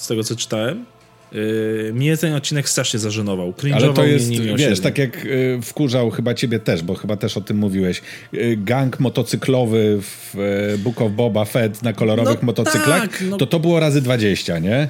[0.00, 0.84] z tego co czytałem.
[1.32, 3.54] Yy, mnie ten odcinek strasznie zażenował.
[3.74, 7.40] Ale to jest, wiesz, tak jak yy, wkurzał chyba ciebie też, bo chyba też o
[7.40, 8.02] tym mówiłeś.
[8.32, 10.34] Yy, gang motocyklowy w
[10.72, 13.36] yy, Book of Boba Fett na kolorowych no motocyklach, tak, no.
[13.36, 14.88] to to było razy 20, nie?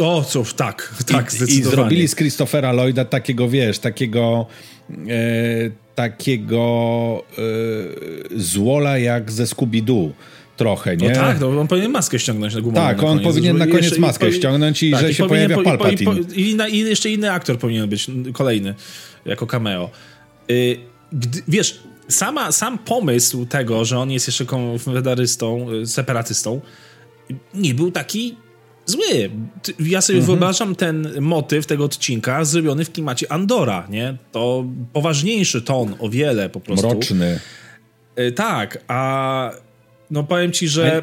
[0.00, 1.60] O, co, tak, tak, I, zdecydowanie.
[1.60, 4.46] I zrobili z Christophera Lloyda takiego, wiesz, takiego
[4.90, 10.10] yy, takiego yy, złola jak ze Scooby-Doo
[10.58, 11.08] trochę, nie?
[11.08, 12.86] No tak, no, on powinien maskę ściągnąć na gumową.
[12.86, 15.56] Tak, on powinien na koniec jeszcze, maskę i, ściągnąć i tak, że i się pojawia
[15.56, 16.16] po, Palpatine.
[16.34, 18.74] I, i, I, jeszcze inny aktor powinien być, kolejny,
[19.24, 19.90] jako cameo.
[20.50, 20.76] Y,
[21.12, 26.60] gdy, wiesz, sama, sam pomysł tego, że on jest jeszcze konfederystą, y, separatystą,
[27.54, 28.36] nie był taki
[28.86, 29.30] zły.
[29.80, 30.26] Ja sobie mhm.
[30.26, 34.16] wyobrażam ten motyw tego odcinka zrobiony w klimacie Andora, nie?
[34.32, 36.88] To poważniejszy ton, o wiele po prostu.
[36.88, 37.40] Mroczny.
[38.18, 39.50] Y, tak, a
[40.10, 41.02] no powiem ci, że...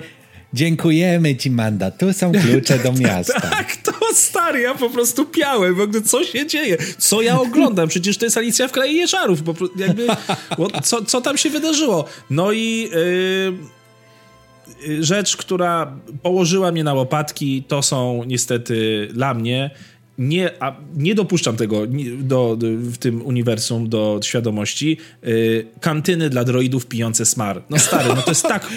[0.53, 1.91] Dziękujemy ci, Manda.
[1.91, 3.41] Tu są klucze do miasta.
[3.41, 5.75] tak, to stary, ja po prostu piałem.
[5.75, 6.77] W ogóle co się dzieje?
[6.97, 7.87] Co ja oglądam?
[7.87, 9.41] Przecież to jest Alicja w Kraju Jeżarów.
[9.41, 10.07] Bo jakby,
[10.83, 12.05] co, co tam się wydarzyło?
[12.29, 12.89] No i
[14.87, 19.69] yy, rzecz, która położyła mnie na łopatki, to są niestety dla mnie
[20.17, 21.87] nie, a nie dopuszczam tego
[22.19, 24.97] do, do, w tym uniwersum do świadomości.
[25.23, 27.63] Yy, kantyny dla droidów pijące smar.
[27.69, 28.67] No stary, no to jest tak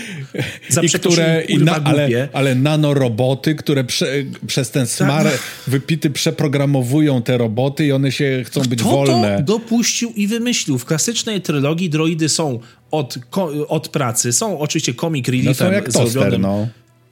[0.68, 4.06] za I które, i na, ale, ale nanoroboty, które prze,
[4.46, 5.40] przez ten smar tak.
[5.66, 9.36] wypity przeprogramowują te roboty i one się chcą być Kto wolne.
[9.36, 10.78] to dopuścił i wymyślił?
[10.78, 13.18] W klasycznej trylogii droidy są od,
[13.68, 16.68] od pracy, są oczywiście comic reliefem no są jak toster, no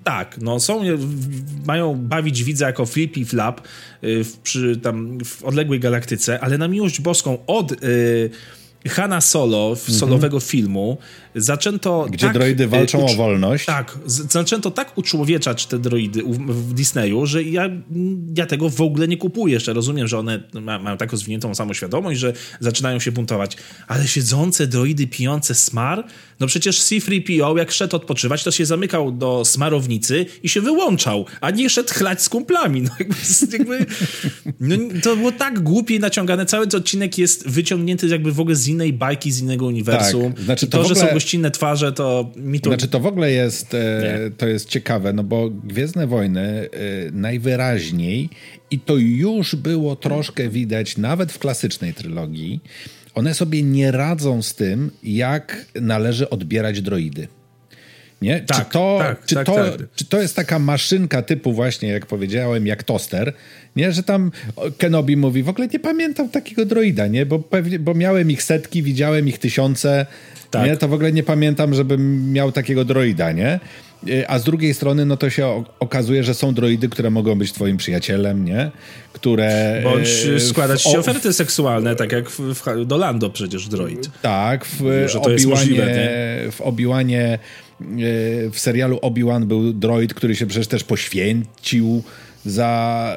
[0.07, 0.81] tak, no są,
[1.67, 3.61] mają bawić widza jako flip i flap
[4.05, 8.31] y, w, przy tam w odległej galaktyce, ale na miłość boską od y,
[8.89, 9.99] Hanna Solo, mhm.
[9.99, 10.99] solowego filmu,
[11.37, 12.07] zaczęto.
[12.11, 13.67] Gdzie tak, droidy walczą o wolność.
[13.67, 17.71] Tak, zaczęto tak uczłowieczać te droidy w Disneyu, że ja,
[18.37, 19.55] ja tego w ogóle nie kupuję.
[19.55, 23.57] Jeszcze rozumiem, że one ma, mają tak rozwiniętą samoświadomość, że zaczynają się buntować.
[23.89, 26.05] Ale siedzące droidy pijące smar,
[26.41, 31.51] no przecież C3PO, jak szedł odpoczywać, to się zamykał do smarownicy i się wyłączał, a
[31.51, 32.83] nie szedł chlać z kumplami.
[32.83, 33.17] No, jakby,
[33.53, 33.87] jakby
[34.61, 36.47] no, to było tak głupie naciągane.
[36.47, 40.33] Cały ten odcinek jest wyciągnięty jakby w ogóle z innej bajki, z innego uniwersum.
[40.33, 40.95] Tak, znaczy to, to ogóle...
[40.95, 42.71] że są gościnne twarze, to mi to...
[42.71, 46.69] Znaczy to w ogóle jest, e, to jest ciekawe, no bo Gwiezdne Wojny e,
[47.13, 48.31] najwyraźniej
[48.71, 52.61] i to już było troszkę widać nawet w klasycznej trylogii,
[53.15, 57.29] one sobie nie radzą z tym, jak należy odbierać droidy.
[58.23, 58.41] Nie?
[58.41, 59.75] Tak, czy, to, tak, czy, tak, to, tak.
[59.97, 63.33] czy to jest taka maszynka typu właśnie, jak powiedziałem, jak toster,
[63.77, 63.93] nie?
[63.93, 64.31] Że tam
[64.79, 67.27] Kenobi mówi, w ogóle nie pamiętam takiego droida, nie?
[67.27, 70.07] Bo, pewnie, bo miałem ich setki, widziałem ich tysiące,
[70.51, 70.67] tak.
[70.67, 70.77] nie?
[70.77, 73.61] To w ogóle nie pamiętam, żebym miał takiego droida, nie?
[74.09, 77.53] Y, a z drugiej strony, no to się okazuje, że są droidy, które mogą być
[77.53, 78.71] twoim przyjacielem, nie?
[79.13, 79.81] Które...
[79.85, 84.11] Bądź y, składać ci oferty seksualne, tak jak w, w, do Lando przecież droid.
[84.23, 84.83] Tak, w
[85.21, 85.89] Obi-Wanie,
[86.51, 87.39] w Obi-Wanie
[88.53, 92.03] w serialu Obi-Wan był droid, który się przecież też poświęcił
[92.45, 93.17] za,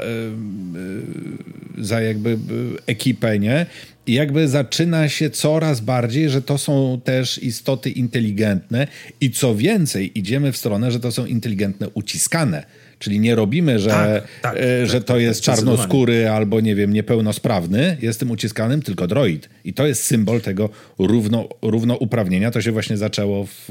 [1.77, 2.37] za jakby
[2.85, 3.65] ekipę, nie?
[4.07, 8.87] I jakby zaczyna się coraz bardziej, że to są też istoty inteligentne
[9.21, 12.65] i co więcej, idziemy w stronę, że to są inteligentne uciskane.
[12.99, 16.75] Czyli nie robimy, że, tak, tak, e, że tak, to tak, jest czarnoskóry albo, nie
[16.75, 19.49] wiem, niepełnosprawny, jest tym uciskanym, tylko droid.
[19.65, 22.51] I to jest symbol tego równo, równouprawnienia.
[22.51, 23.69] To się właśnie zaczęło w,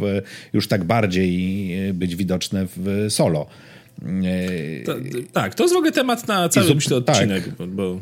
[0.52, 3.46] już tak bardziej być widoczne w solo.
[4.84, 4.94] To,
[5.32, 7.54] tak, to jest w ogóle temat na cały myślę, odcinek, tak.
[7.54, 8.00] bo, bo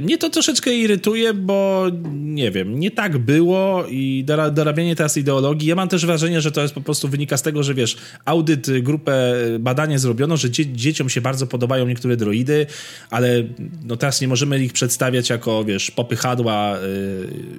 [0.00, 5.68] mnie to troszeczkę irytuje, bo nie wiem, nie tak było i dorabianie teraz ideologii.
[5.68, 8.68] Ja mam też wrażenie, że to jest po prostu wynika z tego, że wiesz, audyt,
[8.68, 12.66] y, grupę, y, badanie zrobiono, że dzie dzieciom się bardzo podobają niektóre droidy,
[13.10, 13.44] ale
[13.84, 16.78] no teraz nie możemy ich przedstawiać jako, wiesz, popychadła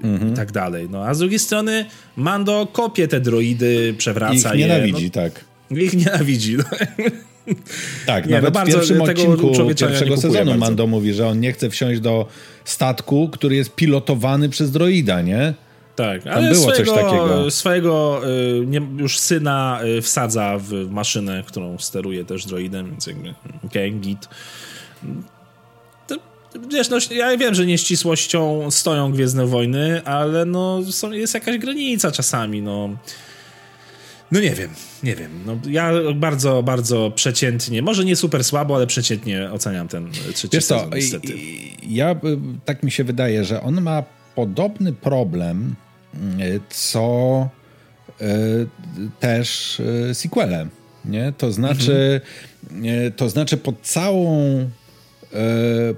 [0.03, 0.33] yy, mhm.
[0.33, 0.87] i tak dalej.
[0.89, 4.67] No a z drugiej strony Mando kopie te droidy, przewraca ich je.
[4.67, 5.45] nienawidzi, no, tak.
[5.71, 6.57] Ich nienawidzi.
[6.57, 6.63] No.
[8.05, 10.57] Tak, nie, nawet no w pierwszym odcinku pierwszego sezonu bardzo.
[10.57, 12.25] Mando mówi, że on nie chce wsiąść do
[12.65, 15.53] statku, który jest pilotowany przez droida, nie?
[15.95, 17.51] Tak, Tam ale było swojego, coś takiego.
[17.51, 23.33] swojego y, nie, już syna y, wsadza w maszynę, którą steruje też droidem, więc jakby
[23.65, 24.29] okej, okay, git.
[26.69, 32.11] Wiesz, no, ja wiem, że nieścisłością stoją Gwiezdne Wojny, ale no, są, jest jakaś granica
[32.11, 32.89] czasami, no.
[34.31, 34.69] No nie wiem,
[35.03, 35.31] nie wiem.
[35.45, 40.65] No, ja bardzo, bardzo przeciętnie, może nie super słabo, ale przeciętnie oceniam ten trzeci Wiesz
[40.65, 41.33] sezon, co, niestety.
[41.83, 42.15] Ja,
[42.65, 44.03] tak mi się wydaje, że on ma
[44.35, 45.75] podobny problem,
[46.15, 47.49] y, co
[48.21, 48.25] y,
[49.19, 50.67] też y, sequele,
[51.05, 51.33] nie?
[51.37, 52.21] To znaczy,
[52.71, 53.11] mhm.
[53.13, 54.69] to znaczy pod całą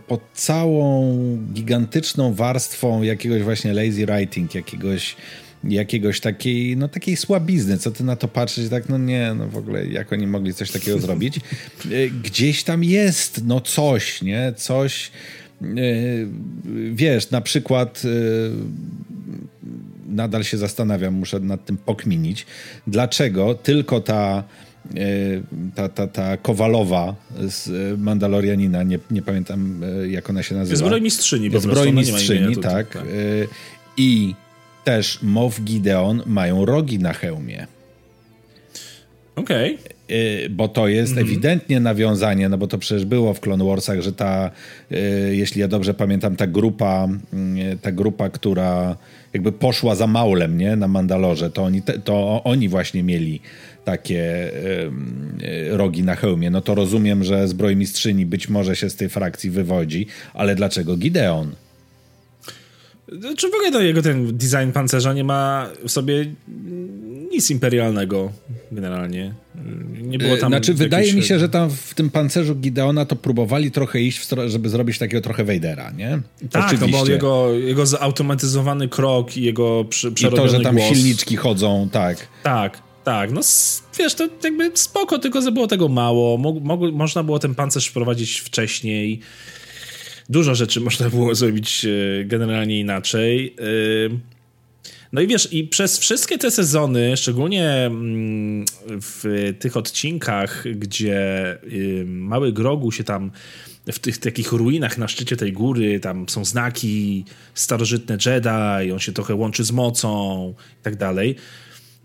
[0.07, 1.17] pod całą
[1.53, 5.15] gigantyczną warstwą jakiegoś właśnie lazy writing, jakiegoś
[5.63, 9.58] jakiegoś takiej, no takiej słabizny, co ty na to patrzysz, tak no nie, no w
[9.58, 11.38] ogóle jak oni mogli coś takiego zrobić.
[11.38, 11.39] E,
[12.23, 15.12] gdzieś tam jest no coś, nie, coś,
[15.62, 15.65] e,
[16.91, 18.10] wiesz, na przykład e,
[20.08, 22.45] nadal się zastanawiam, muszę nad tym pokminić,
[22.88, 24.43] dlaczego tylko ta
[25.76, 30.78] ta, ta, ta Kowalowa z Mandalorianina, nie, nie pamiętam jak ona się nazywa.
[30.78, 32.89] Zbrojmistrzyni po Zbrojmistrzyni, tak.
[32.89, 33.04] tak.
[33.97, 34.36] I
[34.83, 37.67] też Mow Gideon mają rogi na hełmie.
[39.35, 39.75] Okej.
[39.75, 39.93] Okay.
[40.49, 41.27] Bo to jest mm -hmm.
[41.27, 44.51] ewidentnie nawiązanie, no bo to przecież było w Clone Warsach, że ta,
[44.91, 47.07] y, jeśli ja dobrze pamiętam, ta grupa,
[47.73, 48.97] y, ta grupa, która
[49.33, 53.39] jakby poszła za Maulem, nie, na Mandalorze, to oni, to oni właśnie mieli
[53.85, 54.51] takie
[55.43, 56.49] y, rogi na hełmie.
[56.49, 61.51] No to rozumiem, że zbrojmistrzyni być może się z tej frakcji wywodzi, ale dlaczego Gideon?
[63.38, 66.26] Czy w ogóle to jego ten design pancerza nie ma w sobie
[67.32, 68.32] nic imperialnego
[68.71, 69.34] generalnie.
[70.02, 70.49] Nie było tam.
[70.49, 74.69] Znaczy, wydaje mi się, że tam w tym pancerzu Gideona to próbowali trochę iść, żeby
[74.69, 76.19] zrobić takiego trochę Vadera, nie?
[76.52, 76.91] Tak, Oczywiście.
[76.97, 80.88] no bo jego, jego zautomatyzowany krok i jego przy, I to, że tam głos.
[80.89, 82.28] silniczki chodzą, tak.
[82.43, 82.82] Tak.
[83.04, 83.41] Tak, no
[83.99, 86.38] wiesz, to jakby spoko, tylko że było tego mało.
[86.38, 89.19] Mo można było ten pancerz wprowadzić wcześniej
[90.33, 93.55] dużo rzeczy można było zrobić e, generalnie inaczej.
[93.59, 94.33] E,
[95.13, 102.03] no i wiesz, i przez wszystkie te sezony, szczególnie mm, w tych odcinkach, gdzie y,
[102.07, 103.31] mały Grogu się tam
[103.91, 109.11] w tych takich ruinach na szczycie tej góry, tam są znaki starożytne Jedi, on się
[109.11, 111.35] trochę łączy z mocą i tak dalej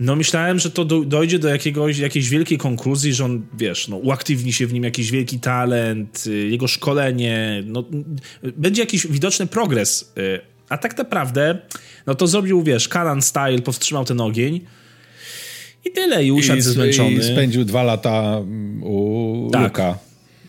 [0.01, 3.97] no myślałem, że to do, dojdzie do jakiegoś, jakiejś wielkiej konkluzji, że on, wiesz, no,
[3.97, 7.85] uaktywni się w nim jakiś wielki talent, y, jego szkolenie, no,
[8.57, 10.13] będzie jakiś widoczny progres.
[10.19, 11.59] Y, a tak naprawdę,
[12.07, 14.61] no to zrobił, wiesz, Karan Style, powstrzymał ten ogień
[15.85, 17.11] i tyle, i usiadł I, zmęczony.
[17.11, 18.41] I spędził dwa lata
[18.83, 19.63] u tak.
[19.63, 20.08] Luka.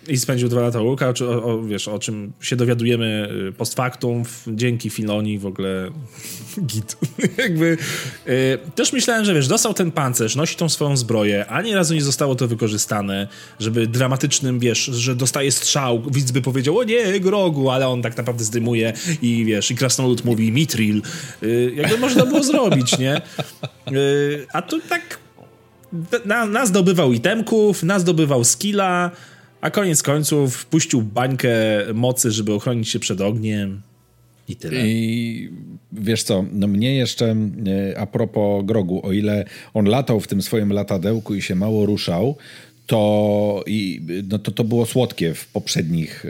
[0.10, 3.76] I spędził dwa lata u Luka, o, o, wiesz, o czym się dowiadujemy y, post
[3.76, 5.89] factum, dzięki Filoni w ogóle
[6.67, 6.98] git.
[7.38, 7.78] Jakby
[8.28, 12.02] y, też myślałem, że wiesz, dostał ten pancerz, nosi tą swoją zbroję, ani razu nie
[12.02, 13.28] zostało to wykorzystane,
[13.60, 18.17] żeby dramatycznym, wiesz, że dostaje strzał, widz by powiedział, o nie, grogu, ale on tak
[18.17, 21.02] naprawdę zdymuje i wiesz, i krasnolud mówi mitril.
[21.43, 23.22] Y, jakby można było zrobić, nie?
[24.54, 25.19] a tu tak
[26.26, 29.12] na, nazdobywał itemków, nazdobywał skilla,
[29.62, 31.50] a koniec końców puścił bańkę
[31.93, 33.82] mocy, żeby ochronić się przed ogniem.
[34.48, 34.88] I tyle.
[34.88, 35.50] I
[35.91, 37.36] wiesz co, no mnie jeszcze
[37.91, 41.86] e, a propos Grogu, o ile on latał w tym swoim latadełku i się mało
[41.86, 42.38] ruszał,
[42.89, 46.26] to, i, no to, to było słodkie w poprzednich,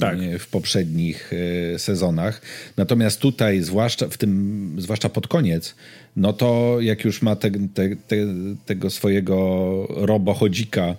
[0.00, 0.18] tak.
[0.38, 1.32] w poprzednich
[1.74, 2.42] e, sezonach.
[2.76, 5.74] Natomiast tutaj, zwłaszcza w tym, zwłaszcza pod koniec,
[6.16, 8.16] no to jak już ma te, te, te,
[8.66, 9.36] tego swojego
[9.90, 10.96] robochodzika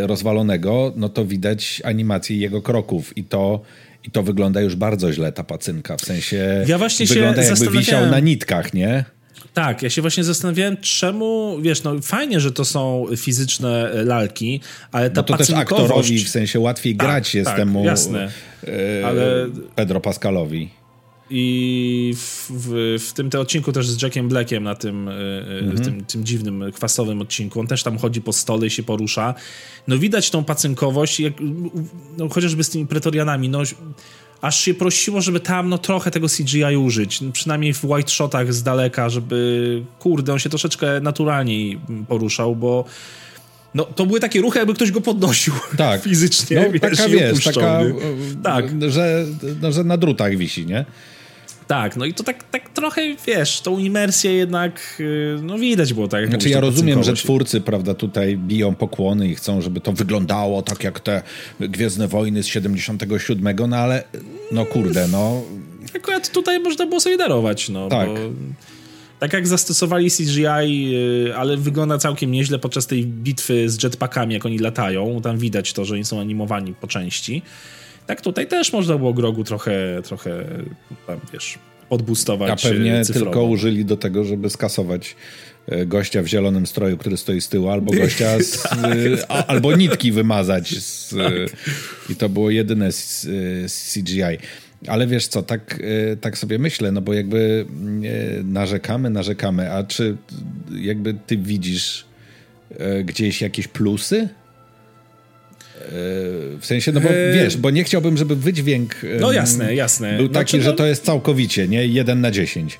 [0.00, 3.60] rozwalonego, no to widać animację jego kroków i to
[4.04, 5.96] i to wygląda już bardzo źle, ta pacynka.
[5.96, 9.04] W sensie ja właśnie wygląda jakby wisiał na nitkach, nie?
[9.54, 14.60] Tak, ja się właśnie zastanawiałem, czemu, wiesz, no fajnie, że to są fizyczne lalki,
[14.92, 18.30] ale ta no to też aktorowi w sensie łatwiej tak, grać jest tak, temu jasne.
[19.00, 19.46] E, ale...
[19.74, 20.70] Pedro Pascalowi.
[21.30, 25.84] I w, w, w, tym te odcinku też z Jackiem Blackiem na tym, mhm.
[25.84, 27.60] tym, tym, dziwnym, kwasowym odcinku.
[27.60, 29.34] On też tam chodzi po stole i się porusza.
[29.88, 31.32] No widać tą pacynkowość, jak,
[32.18, 33.48] no, chociażby z tymi pretorianami.
[33.48, 33.62] No,
[34.40, 38.62] aż się prosiło, żeby tam no trochę tego CGI użyć, przynajmniej w white shotach z
[38.62, 42.84] daleka, żeby kurde, on się troszeczkę naturalniej poruszał, bo
[43.74, 46.02] no, to były takie ruchy, jakby ktoś go podnosił tak.
[46.02, 46.56] fizycznie.
[46.56, 47.80] No, wiesz, taka, wiesz, taka,
[48.42, 48.64] tak.
[48.88, 49.24] że,
[49.62, 50.84] no, że na drutach wisi, nie?
[51.66, 56.08] Tak, no i to tak, tak trochę, wiesz, tą imersję jednak, y, no widać było
[56.08, 56.28] tak.
[56.28, 60.84] Znaczy ja rozumiem, że twórcy, prawda, tutaj biją pokłony i chcą, żeby to wyglądało tak
[60.84, 61.22] jak te
[61.60, 64.04] Gwiezdne Wojny z 77, no ale,
[64.52, 65.42] no kurde, no...
[65.96, 68.08] Akurat tutaj można było sobie darować, no, tak.
[68.08, 68.16] Bo
[69.18, 70.94] tak jak zastosowali CGI,
[71.28, 75.20] y, ale wygląda całkiem nieźle podczas tej bitwy z jetpackami, jak oni latają.
[75.22, 77.42] Tam widać to, że oni są animowani po części.
[78.06, 80.44] Tak tutaj też można było Grogu trochę, trochę
[81.06, 83.26] tam, wiesz, podbustować A pewnie cyfrowo.
[83.26, 85.16] tylko użyli do tego, żeby skasować
[85.66, 88.80] e, gościa w zielonym stroju, który stoi z tyłu, albo gościa z, tak.
[89.28, 90.78] a, albo nitki wymazać.
[90.78, 91.32] Z, tak.
[92.10, 93.22] I to było jedyne z,
[93.72, 94.38] z CGI.
[94.86, 95.80] Ale wiesz co, tak,
[96.20, 97.66] tak sobie myślę, no bo jakby
[98.44, 100.16] narzekamy, narzekamy, a czy
[100.80, 102.06] jakby ty widzisz
[103.04, 104.28] gdzieś jakieś plusy
[106.60, 110.16] w sensie, no bo e, wiesz, bo nie chciałbym, żeby wydźwięk no jasne, jasne.
[110.16, 111.86] był taki, znaczy, że no- to jest całkowicie, nie?
[111.86, 112.78] Jeden na dziesięć.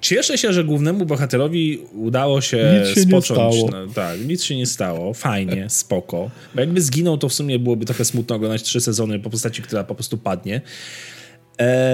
[0.00, 3.54] Cieszę się, że głównemu bohaterowi udało się, nic się spocząć.
[3.54, 3.86] Nie stało.
[3.86, 5.14] No, tak, nic się nie stało.
[5.14, 6.30] Fajnie, spoko.
[6.54, 9.84] Bo jakby zginął, to w sumie byłoby trochę smutno oglądać trzy sezony po postaci, która
[9.84, 10.60] po prostu padnie.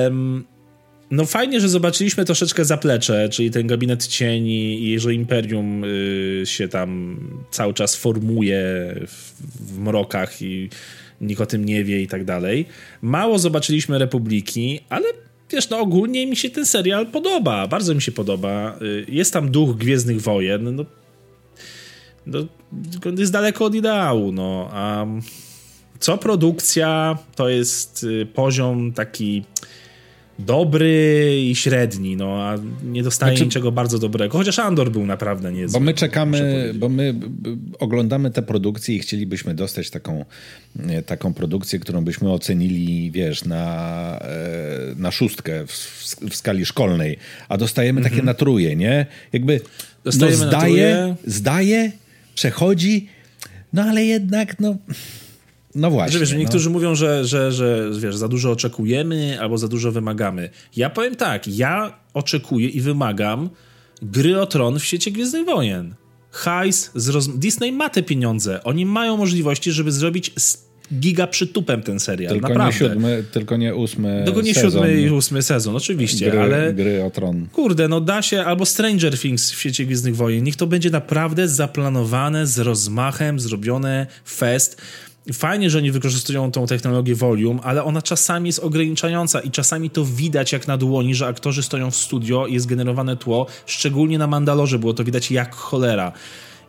[0.05, 0.45] Um,
[1.11, 6.69] no fajnie, że zobaczyliśmy troszeczkę zaplecze, czyli ten gabinet cieni i że Imperium y, się
[6.69, 8.61] tam cały czas formuje
[9.07, 10.71] w, w mrokach i
[11.21, 12.67] nikt o tym nie wie i tak dalej.
[13.03, 15.05] Mało zobaczyliśmy Republiki, ale
[15.51, 18.79] wiesz, no ogólnie mi się ten serial podoba, bardzo mi się podoba.
[18.83, 20.85] Y, jest tam duch Gwiezdnych Wojen, no,
[22.27, 22.47] no
[23.19, 25.07] jest daleko od ideału, no, a
[25.99, 29.45] co produkcja, to jest y, poziom taki
[30.39, 35.53] dobry i średni, no a nie dostaje znaczy, niczego bardzo dobrego, chociaż Andor był naprawdę
[35.53, 35.81] niezły.
[35.81, 37.15] Bo my czekamy, bo my
[37.79, 40.25] oglądamy te produkcje i chcielibyśmy dostać taką,
[41.07, 45.71] taką produkcję, którą byśmy ocenili, wiesz, na, e, na szóstkę w,
[46.31, 47.19] w skali szkolnej,
[47.49, 48.27] a dostajemy takie mhm.
[48.27, 49.07] natruje, nie?
[49.33, 49.61] Jakby
[50.05, 51.93] dostajemy no, zdaje, zdaje,
[52.35, 53.09] przechodzi,
[53.73, 54.77] no ale jednak, no
[55.77, 56.13] no właśnie.
[56.13, 56.39] Że, wiesz, no.
[56.39, 60.51] niektórzy mówią, że, że, że wiesz, za dużo oczekujemy albo za dużo wymagamy.
[60.77, 63.51] Ja powiem tak, ja oczekuję i wymagam
[64.03, 65.95] gry o tron w świecie Gwiezdnych Wojen.
[66.31, 67.39] Hajs, roz...
[67.39, 68.65] Disney ma te pieniądze.
[68.65, 70.33] Oni mają możliwości, żeby zrobić
[70.95, 72.33] giga przytupem ten serial.
[72.33, 72.73] Tylko Naprawdę.
[72.73, 74.71] nie siódmy, tylko nie ósmy Tylko nie sezon.
[74.71, 76.75] siódmy i ósmy sezon, oczywiście, gry, ale...
[76.75, 77.47] Gry o tron.
[77.53, 80.45] Kurde, no da się, albo Stranger Things w świecie Gwiezdnych Wojen.
[80.45, 84.83] Niech to będzie naprawdę zaplanowane, z rozmachem, zrobione fest
[85.33, 90.05] fajnie, że oni wykorzystują tą technologię volume, ale ona czasami jest ograniczająca i czasami to
[90.05, 94.27] widać jak na dłoni, że aktorzy stoją w studio i jest generowane tło, szczególnie na
[94.27, 96.13] Mandalorze było to widać jak cholera.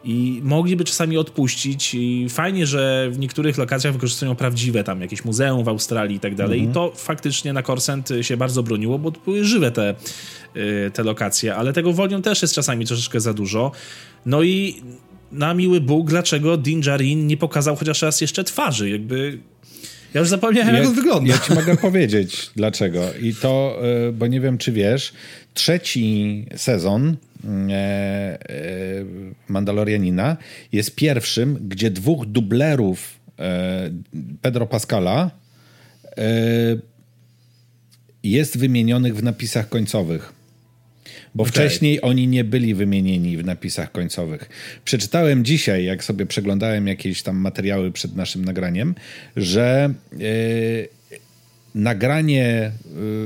[0.03, 5.63] I mogliby czasami odpuścić i fajnie, że w niektórych lokacjach wykorzystują prawdziwe tam jakieś muzeum
[5.63, 6.59] w Australii i tak dalej.
[6.59, 6.73] I mhm.
[6.73, 9.95] to faktycznie na Korsent się bardzo broniło, bo były żywe te,
[10.55, 13.71] y, te lokacje, ale tego volume też jest czasami troszeczkę za dużo.
[14.25, 14.81] No i
[15.31, 19.39] na miły Bóg, dlaczego Din Djarin nie pokazał chociaż raz jeszcze twarzy, jakby...
[20.13, 21.33] Ja już zapomniałem, ja, jak on wygląda.
[21.33, 23.13] Ja ci mogę powiedzieć dlaczego.
[23.21, 25.13] I to, e, bo nie wiem, czy wiesz,
[25.53, 27.17] trzeci sezon
[27.69, 28.37] e, e,
[29.47, 30.37] Mandalorianina
[30.71, 33.17] jest pierwszym, gdzie dwóch dublerów
[34.41, 35.31] Pedro Pascala
[38.23, 40.33] jest wymienionych w napisach końcowych
[41.37, 41.51] bo okay.
[41.51, 44.49] wcześniej oni nie byli wymienieni w napisach końcowych.
[44.85, 48.95] Przeczytałem dzisiaj, jak sobie przeglądałem jakieś tam materiały przed naszym nagraniem,
[49.35, 50.89] że yy,
[51.75, 52.71] nagranie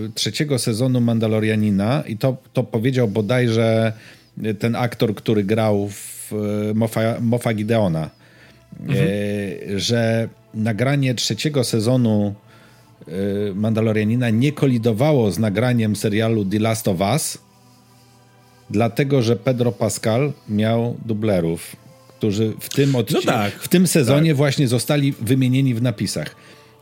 [0.03, 3.93] yy, trzeciego sezonu Mandalorianina i to, to powiedział bodajże
[4.59, 8.09] ten aktor, który grał w yy, Mofa, Mofa Gideona,
[8.79, 9.07] mhm.
[9.79, 12.35] że nagranie trzeciego sezonu
[13.55, 17.37] Mandalorianina nie kolidowało z nagraniem serialu The Last of Us,
[18.71, 21.75] dlatego że Pedro Pascal miał dublerów,
[22.17, 24.37] którzy w tym, odci- no tak, w tym sezonie tak.
[24.37, 26.35] właśnie zostali wymienieni w napisach.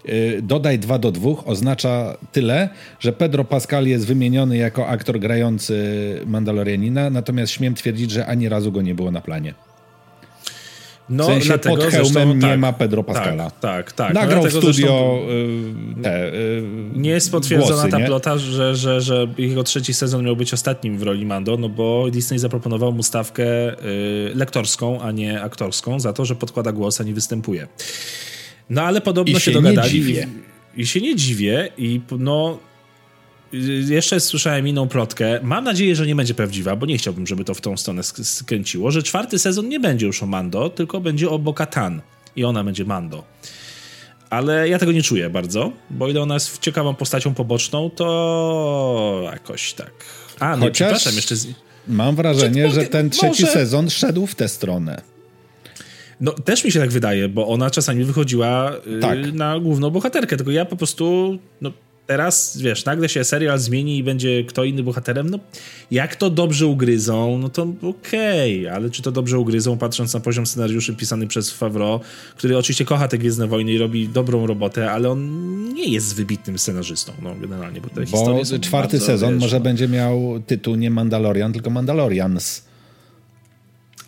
[0.09, 2.69] y, dodaj 2 do 2 oznacza tyle,
[2.99, 5.75] że Pedro Pascal jest wymieniony jako aktor grający
[6.25, 9.53] Mandalorianina, natomiast śmiem twierdzić, że ani razu go nie było na planie.
[11.09, 13.51] No, w sensie dlatego, pod hełmem zresztą, nie tak, ma Pedro Pascala.
[13.51, 13.91] Tak, tak.
[13.91, 14.13] tak.
[14.13, 18.05] Nagrał no, w studio zresztą, te, y, Nie jest potwierdzona głosy, ta nie?
[18.05, 22.09] plota, że, że, że jego trzeci sezon miał być ostatnim w roli Mando, no bo
[22.11, 27.03] Disney zaproponował mu stawkę y, lektorską, a nie aktorską, za to, że podkłada głos, a
[27.03, 27.67] nie występuje.
[28.69, 30.15] No ale podobno I się, się dogadali.
[30.77, 32.57] I się nie dziwię i no
[33.87, 35.39] jeszcze słyszałem inną plotkę.
[35.43, 38.91] Mam nadzieję, że nie będzie prawdziwa, bo nie chciałbym, żeby to w tą stronę skręciło,
[38.91, 42.01] że czwarty sezon nie będzie już o Mando, tylko będzie o Bokatan
[42.35, 43.23] i ona będzie Mando.
[44.29, 49.73] Ale ja tego nie czuję bardzo, bo ile ona jest ciekawą postacią poboczną, to jakoś
[49.73, 49.91] tak.
[50.39, 51.35] A, no Chociaż przepraszam, jeszcze...
[51.35, 51.47] Z...
[51.87, 53.53] Mam wrażenie, że ten trzeci może...
[53.53, 55.01] sezon szedł w tę stronę.
[56.21, 59.33] No, też mi się tak wydaje, bo ona czasami wychodziła y, tak.
[59.33, 61.71] na główną bohaterkę, tylko ja po prostu no,
[62.09, 65.39] teraz, wiesz, nagle się serial zmieni i będzie kto inny bohaterem, no
[65.91, 70.19] jak to dobrze ugryzą, no to okej, okay, ale czy to dobrze ugryzą, patrząc na
[70.19, 71.99] poziom scenariuszy pisany przez Favreau,
[72.37, 76.59] który oczywiście kocha te Gwiezdne Wojny i robi dobrą robotę, ale on nie jest wybitnym
[76.59, 79.63] scenarzystą, no generalnie, bo te bo czwarty bardzo, sezon wiesz, może no.
[79.63, 82.68] będzie miał tytuł nie Mandalorian, tylko Mandalorians.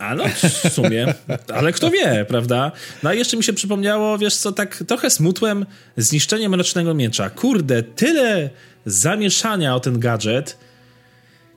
[0.02, 0.24] A no,
[0.64, 1.14] w sumie,
[1.54, 2.72] ale kto wie, prawda?
[3.04, 5.66] No a jeszcze mi się przypomniało, wiesz co, tak trochę smutłem
[5.98, 7.30] zniszczenie Mrocznego Miecza.
[7.30, 8.50] Kurde, tyle
[8.86, 10.58] zamieszania o ten gadżet.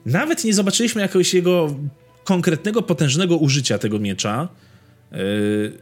[0.05, 1.75] Nawet nie zobaczyliśmy jakiegoś jego
[2.23, 4.47] konkretnego, potężnego użycia tego miecza.
[5.11, 5.17] Yy,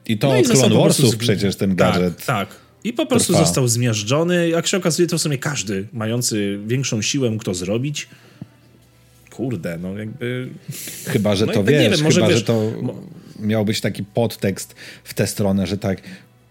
[0.06, 2.18] I to no od Clone Warsów przecież ten tak, gadżet.
[2.18, 2.56] Tak, tak.
[2.84, 3.46] I po prostu trwa.
[3.46, 4.50] został zmiażdżony.
[4.50, 8.08] Jak się okazuje, to w sumie każdy mający większą siłę mógł to zrobić
[9.36, 10.50] kurde, no jakby...
[11.08, 12.72] Chyba, że no to wiesz, wiem, może chyba, wiesz, że to
[13.40, 16.02] miał być taki podtekst w tę stronę, że tak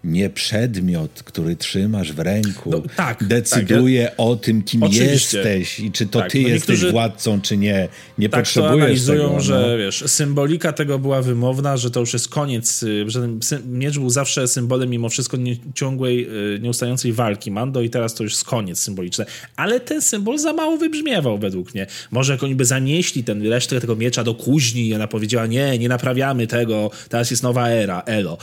[0.05, 5.38] nie przedmiot, który trzymasz w ręku, no, tak, decyduje tak, o tym, kim Oczywiście.
[5.38, 7.88] jesteś i czy to tak, ty no jesteś władcą, czy nie.
[8.18, 9.40] Nie tak potrzebujesz to analizują, tego.
[9.40, 9.78] że no.
[9.78, 14.11] wiesz, symbolika tego była wymowna, że to już jest koniec, y, że ten miecz był
[14.11, 18.44] zawsze symbolem mimo wszystko nie, ciągłej, y, nieustającej walki Mando i teraz to już jest
[18.44, 19.24] koniec symboliczny.
[19.57, 21.86] Ale ten symbol za mało wybrzmiewał według mnie.
[22.11, 25.78] Może jak oni by zanieśli ten resztę tego miecza do kuźni i ona powiedziała, nie,
[25.78, 28.38] nie naprawiamy tego, teraz jest nowa era, elo.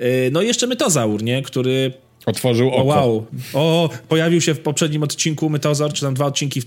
[0.00, 1.42] Y, no i jeszcze my to Mytozaur, nie?
[1.42, 1.92] Który
[2.26, 2.80] Otworzył oko.
[2.80, 3.26] O, wow.
[3.54, 6.64] O, pojawił się w poprzednim odcinku Mytozaur, czy tam dwa odcinki w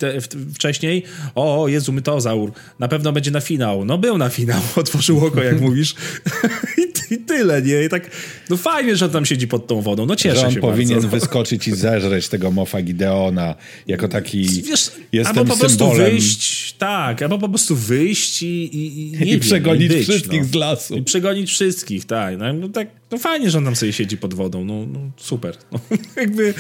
[0.55, 1.03] wcześniej.
[1.35, 2.51] O, Jezu, Mytozaur.
[2.79, 3.85] Na pewno będzie na finał.
[3.85, 5.95] No był na finał, otworzył oko, jak mówisz.
[6.77, 7.83] I, I, tyle, nie?
[7.83, 8.11] I tak,
[8.49, 10.05] no fajnie, że on tam siedzi pod tą wodą.
[10.05, 11.07] No cieszę że on się powinien bardzo.
[11.07, 13.55] wyskoczyć i zeżreć tego Mofa Gideona
[13.87, 16.11] jako taki Wiesz, jestem albo po prostu symbolem.
[16.11, 20.47] wyjść, tak, albo po prostu wyjść i, i, i, I przegonić być, wszystkich no.
[20.47, 20.95] z lasu.
[20.95, 22.37] I przegonić wszystkich, tak.
[22.37, 25.57] No, no tak no fajnie, że on tam sobie siedzi pod wodą, no, no super.
[25.71, 25.79] No,
[26.21, 26.53] jakby...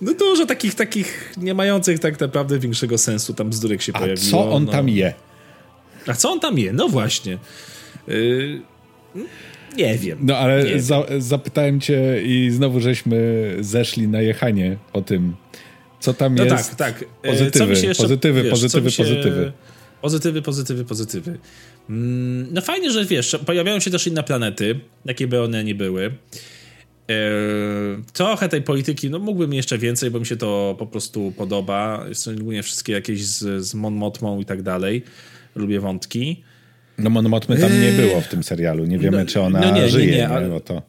[0.00, 4.30] No dużo takich, takich nie mających tak naprawdę większego sensu tam bzdurek się A pojawiło.
[4.30, 4.72] co on no.
[4.72, 5.14] tam je?
[6.06, 6.72] A co on tam je?
[6.72, 7.38] No właśnie.
[8.08, 8.62] Yy,
[9.76, 10.18] nie wiem.
[10.20, 15.36] No ale za, zapytałem cię i znowu żeśmy zeszli na jechanie o tym,
[16.00, 16.76] co tam no jest.
[16.76, 17.08] tak, tak.
[17.22, 19.04] Pozytywy, jeszcze, pozytywy, wiesz, pozytywy, się...
[20.02, 20.42] pozytywy.
[20.42, 21.38] Pozytywy, pozytywy.
[21.90, 26.12] Mm, no fajnie, że wiesz, pojawiają się też inne planety, jakie by one nie były.
[27.08, 32.04] Eee, trochę tej polityki, no mógłbym jeszcze więcej, bo mi się to po prostu podoba.
[32.14, 35.02] Szczególnie wszystkie jakieś z, z Mon Motmą i tak dalej.
[35.54, 36.42] Lubię wątki.
[36.98, 38.84] No Mon Motmy tam nie eee, było w tym serialu.
[38.84, 40.06] Nie wiemy, no, czy ona no nie, żyje.
[40.06, 40.60] Nie, nie, ale...
[40.60, 40.82] to...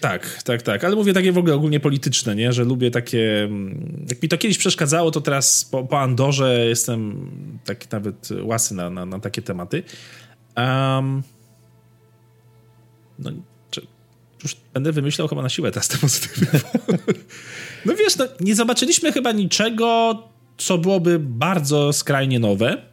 [0.00, 0.84] Tak, tak, tak.
[0.84, 2.52] Ale mówię takie w ogóle ogólnie polityczne, nie?
[2.52, 3.42] Że lubię takie...
[3.44, 7.30] Mm, jak mi to kiedyś przeszkadzało, to teraz po, po Andorze jestem
[7.64, 9.82] taki nawet łasy na, na, na takie tematy.
[10.56, 11.22] Um,
[13.18, 13.30] no,
[13.70, 13.86] czy,
[14.42, 16.46] już będę wymyślał chyba na siłę teraz te pozytywy.
[17.86, 20.18] no wiesz, no, nie zobaczyliśmy chyba niczego,
[20.58, 22.91] co byłoby bardzo skrajnie nowe.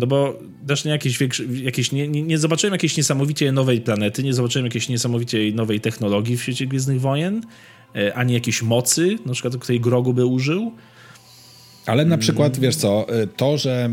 [0.00, 4.22] No bo też nie jakieś, większe, jakieś nie, nie, nie, zobaczyłem jakiejś niesamowicie nowej planety,
[4.22, 7.42] nie zobaczyłem jakiejś niesamowicie nowej technologii w świecie Gwiezdnych Wojen,
[7.96, 10.72] e, ani jakiejś mocy, na przykład której Grogu by użył.
[11.86, 13.90] Ale na przykład, wiesz co, e, to, że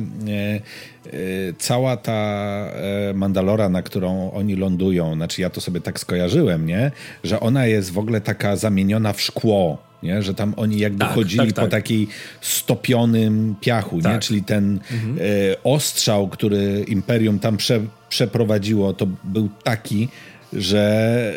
[1.08, 1.14] e,
[1.58, 2.72] cała ta
[3.14, 6.92] Mandalora, na którą oni lądują, znaczy ja to sobie tak skojarzyłem, nie?
[7.24, 10.22] Że ona jest w ogóle taka zamieniona w szkło nie?
[10.22, 11.66] że tam oni jakby tak, chodzili tak, tak.
[11.66, 12.08] po takiej
[12.42, 14.02] stopionym piachu, nie?
[14.02, 14.22] Tak.
[14.22, 15.18] czyli ten mhm.
[15.18, 15.22] e,
[15.64, 17.80] ostrzał, który Imperium tam prze,
[18.10, 20.08] przeprowadziło, to był taki,
[20.54, 21.34] że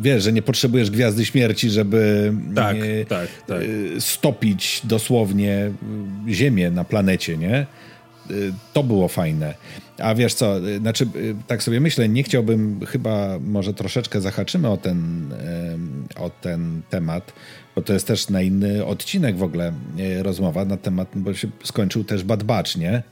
[0.00, 3.62] wiesz, że nie potrzebujesz Gwiazdy Śmierci, żeby tak, e, tak, tak.
[3.98, 5.72] stopić dosłownie
[6.28, 7.66] Ziemię na planecie, nie?
[8.72, 9.54] To było fajne.
[9.98, 11.06] A wiesz co, znaczy
[11.46, 15.28] tak sobie myślę, nie chciałbym, chyba może troszeczkę zahaczymy o ten,
[16.16, 17.32] o ten temat,
[17.76, 19.72] bo to jest też na inny odcinek w ogóle
[20.22, 23.02] rozmowa na temat, bo się skończył też Bad Batch, nie?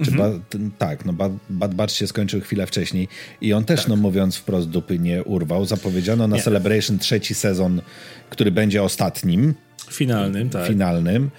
[0.00, 0.18] Mhm.
[0.18, 3.08] Ba, tak, no Bad, Bad Batch się skończył chwilę wcześniej
[3.40, 3.88] i on też, tak.
[3.88, 5.64] no mówiąc wprost, dupy nie urwał.
[5.64, 6.42] Zapowiedziano na nie.
[6.42, 7.82] Celebration trzeci sezon,
[8.30, 9.54] który będzie ostatnim.
[9.90, 10.68] Finalnym, tak.
[10.68, 11.30] Finalnym.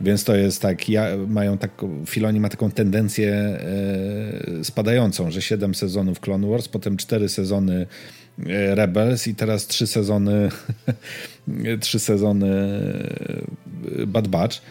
[0.00, 1.70] Więc to jest tak, ja, mają tak,
[2.06, 7.86] Filoni ma taką tendencję e, spadającą, że siedem sezonów Clone Wars, potem cztery sezony
[8.46, 10.48] e, Rebels i teraz trzy sezony
[11.80, 12.48] trzy sezony
[13.98, 14.62] e, Bad Batch.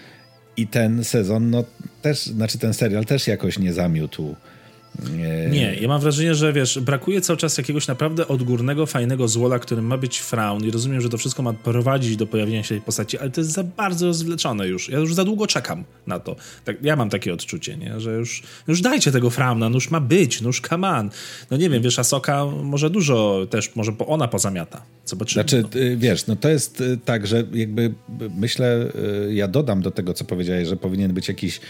[0.58, 1.64] I ten sezon, no
[2.02, 4.36] też, znaczy ten serial też jakoś nie zamiótł
[5.52, 9.86] nie, ja mam wrażenie, że wiesz, brakuje cały czas jakiegoś naprawdę odgórnego, fajnego złola, którym
[9.86, 13.18] ma być Fraun i rozumiem, że to wszystko ma prowadzić do pojawienia się tej postaci,
[13.18, 14.90] ale to jest za bardzo rozwleczone już.
[14.90, 16.36] Ja już za długo czekam na to.
[16.66, 18.00] Tak, ja mam takie odczucie, nie?
[18.00, 21.10] że już, już dajcie tego Frauna, no już ma być, no już come on.
[21.52, 24.82] No nie wiem, wiesz, Asoka może dużo też, może ona pozamiata.
[25.06, 25.44] Zobaczymy.
[25.44, 25.82] Znaczy, no.
[25.82, 27.94] Y, wiesz, no to jest y, tak, że jakby
[28.38, 28.92] myślę,
[29.30, 31.62] y, ja dodam do tego, co powiedziałeś, że powinien być jakiś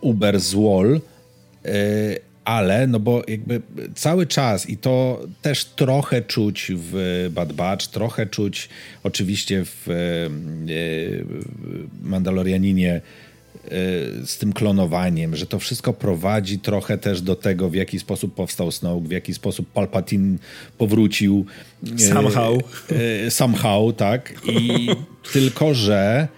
[0.00, 1.00] Uber złol,
[2.44, 3.62] ale no bo jakby
[3.94, 8.68] cały czas i to też trochę czuć w Bad Batch, trochę czuć
[9.02, 9.94] oczywiście w e,
[12.02, 13.00] Mandalorianinie e,
[14.26, 18.70] z tym klonowaniem, że to wszystko prowadzi trochę też do tego, w jaki sposób powstał
[18.70, 20.38] Snoke, w jaki sposób Palpatine
[20.78, 21.46] powrócił.
[21.94, 22.62] E, somehow.
[23.28, 24.34] Somehow, tak.
[24.48, 24.88] I
[25.32, 26.28] tylko, że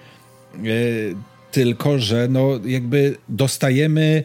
[1.53, 4.25] tylko, że no jakby dostajemy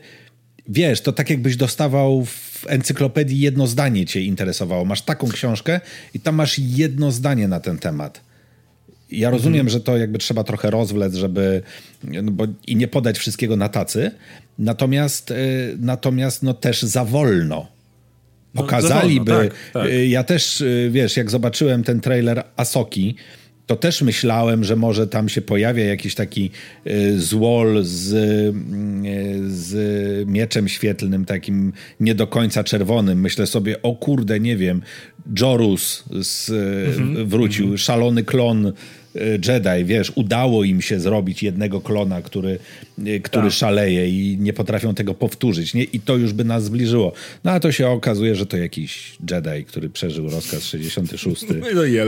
[0.70, 4.86] wiesz, to tak jakbyś dostawał w encyklopedii jedno zdanie cię interesowało.
[4.86, 5.82] Masz taką książkę
[6.14, 8.22] i tam masz jedno zdanie na ten temat.
[9.12, 9.70] Ja rozumiem, mhm.
[9.70, 11.62] że to jakby trzeba trochę rozwlec, żeby
[12.04, 14.12] no bo, i nie podać wszystkiego na tacy,
[14.60, 17.68] natomiast, y, natomiast no też za wolno.
[18.54, 19.32] No, Pokazaliby.
[19.32, 19.92] No, wolno, tak, tak.
[19.92, 23.16] Y, ja też, y, wiesz, jak zobaczyłem ten trailer Asoki,
[23.70, 26.52] to też myślałem, że może tam się pojawia jakiś taki
[26.88, 28.54] y, złol z, y,
[29.50, 33.22] z mieczem świetlnym, takim nie do końca czerwonym.
[33.22, 34.82] Myślę sobie, o kurde, nie wiem,
[35.40, 37.28] Jorus z, mm -hmm.
[37.28, 37.82] wrócił, mm -hmm.
[37.82, 38.74] szalony klon
[39.48, 42.60] Jedi, wiesz, udało im się zrobić jednego klona, który,
[43.08, 43.54] y, który tak.
[43.54, 45.84] szaleje i nie potrafią tego powtórzyć, nie?
[45.84, 47.14] I to już by nas zbliżyło.
[47.44, 51.46] No a to się okazuje, że to jakiś Jedi, który przeżył rozkaz 66.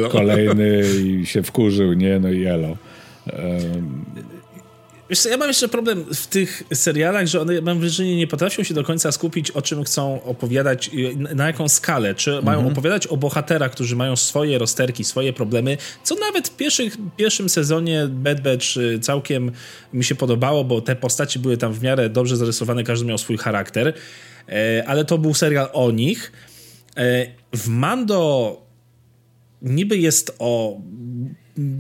[0.02, 2.20] No kolejny i się wkurzył, nie?
[2.20, 2.46] No i.
[2.46, 4.06] Um,
[5.12, 8.74] Wiesz ja mam jeszcze problem w tych serialach, że one, mam wrażenie, nie potrafią się
[8.74, 12.16] do końca skupić, o czym chcą opowiadać, na jaką skalę.
[12.16, 12.68] Czy mają mhm.
[12.68, 18.08] opowiadać o bohaterach, którzy mają swoje rozterki, swoje problemy, co nawet w pierwszych, pierwszym sezonie
[18.10, 19.52] Bad Batch y, całkiem
[19.94, 23.38] mi się podobało, bo te postaci były tam w miarę dobrze zarysowane, każdy miał swój
[23.38, 23.94] charakter,
[24.50, 26.32] e, ale to był serial o nich.
[26.98, 28.71] E, w Mando
[29.62, 30.82] niby jest o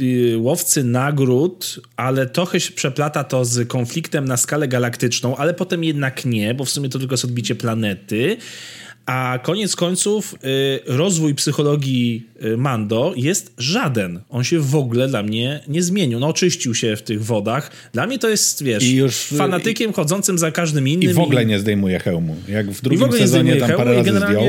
[0.01, 5.83] Y, łowcy nagród, ale trochę się przeplata to z konfliktem na skalę galaktyczną, ale potem
[5.83, 8.37] jednak nie, bo w sumie to tylko jest odbicie planety.
[9.05, 14.19] A koniec końców y, rozwój psychologii y, Mando jest żaden.
[14.29, 16.19] On się w ogóle dla mnie nie zmienił.
[16.19, 17.71] No oczyścił się w tych wodach.
[17.93, 19.01] Dla mnie to jest, wiesz, I
[19.37, 21.11] fanatykiem i, chodzącym za każdym innym.
[21.11, 22.35] I w ogóle nie zdejmuje hełmu.
[22.47, 24.43] Jak w drugim sezonie tam parę razy zdjął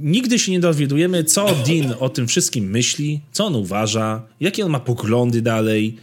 [0.00, 4.70] Nigdy się nie dowiadujemy, co Dean o tym wszystkim myśli, co on uważa, jakie on
[4.70, 5.96] ma poglądy dalej.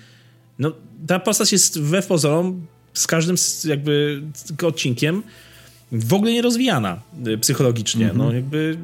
[0.60, 0.72] No,
[1.08, 3.36] ta postać jest we pozorom z każdym
[3.66, 4.22] jakby
[4.64, 5.24] odcinkiem
[5.92, 8.06] w ogóle nie rozwijana y, psychologicznie.
[8.06, 8.18] Mm -hmm.
[8.18, 8.44] No mhm.
[8.44, 8.78] jakby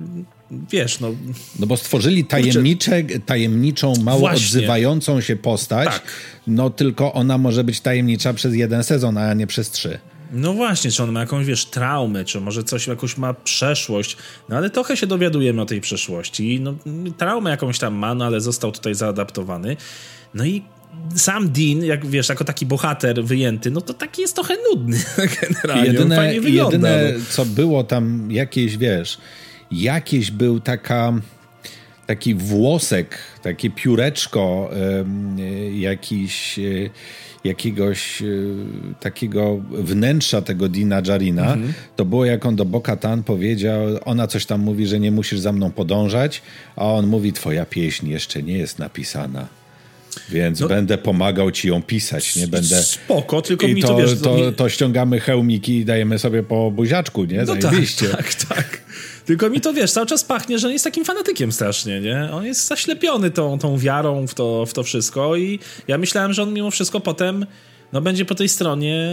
[0.72, 1.16] wiesz, no...
[1.60, 4.60] No bo stworzyli tajemnicze, tajemniczą, mało Właśnie.
[4.60, 6.03] odzywającą się postać, tak.
[6.47, 9.99] no tylko ona może być tajemnicza przez jeden sezon, a nie przez trzy.
[10.32, 14.17] No właśnie, czy on ma jakąś, wiesz, traumę, czy może coś, jakąś ma przeszłość,
[14.49, 16.59] no ale trochę się dowiadujemy o tej przeszłości.
[16.59, 16.76] No,
[17.17, 19.78] traumę jakąś tam ma, no ale został tutaj zaadaptowany.
[20.34, 20.63] No i
[21.15, 24.97] sam Dean, jak wiesz, jako taki bohater wyjęty, no to taki jest trochę nudny
[25.41, 25.86] generalnie.
[25.86, 27.26] Jedyne, jedyne no.
[27.30, 29.17] co było tam jakieś, wiesz,
[29.71, 31.13] jakieś był taka
[32.08, 34.70] taki włosek, takie pióreczko,
[35.74, 36.89] jakiś e,
[37.45, 38.56] jakiegoś y,
[38.99, 41.74] takiego wnętrza tego Dina Jarina, mhm.
[41.95, 45.39] to było jak on do Boka Tan powiedział, ona coś tam mówi, że nie musisz
[45.39, 46.41] za mną podążać,
[46.76, 49.47] a on mówi, twoja pieśń jeszcze nie jest napisana.
[50.30, 52.84] Więc no, będę pomagał ci ją pisać, nie będę...
[52.84, 54.22] Spoko, tylko I mi to, to, wiesz...
[54.22, 57.43] To, to, ściągamy hełmiki i dajemy sobie po buziaczku, nie?
[57.43, 57.74] No tak,
[58.11, 58.82] tak, tak.
[59.26, 62.30] Tylko mi to, wiesz, cały czas pachnie, że on jest takim fanatykiem strasznie, nie?
[62.32, 66.43] On jest zaślepiony tą, tą wiarą w to, w to wszystko i ja myślałem, że
[66.43, 67.45] on mimo wszystko potem
[67.93, 69.09] no będzie po tej stronie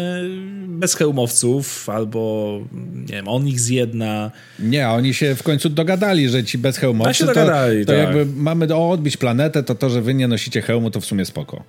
[0.67, 2.61] bez hełmowców, albo
[2.95, 4.31] nie wiem, on ich zjedna.
[4.59, 7.99] Nie, oni się w końcu dogadali, że ci bez hełmowcy A się dogadali, to, to
[7.99, 8.07] tak.
[8.07, 11.65] jakby mamy odbić planetę, to to, że wy nie nosicie hełmu, to w sumie spoko.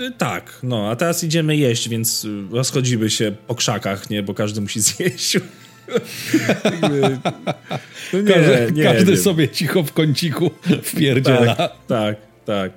[0.00, 4.60] Y, Tak, no, a teraz idziemy jeść, więc rozchodzimy się po krzakach, nie, bo każdy
[4.60, 5.36] musi zjeść.
[8.12, 9.22] No nie, Każdy, nie każdy wiem.
[9.22, 10.50] sobie cicho w kąciku
[10.82, 11.54] wpierdziela.
[11.56, 12.16] Tak, tak,
[12.46, 12.72] tak.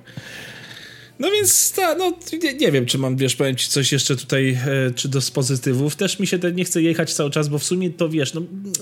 [1.19, 2.13] No więc ta, no,
[2.43, 5.95] nie, nie wiem, czy mam, wiesz, powiem ci coś jeszcze tutaj, e, czy do pozytywów.
[5.95, 8.41] Też mi się te, nie chce jechać cały czas, bo w sumie to, wiesz, no,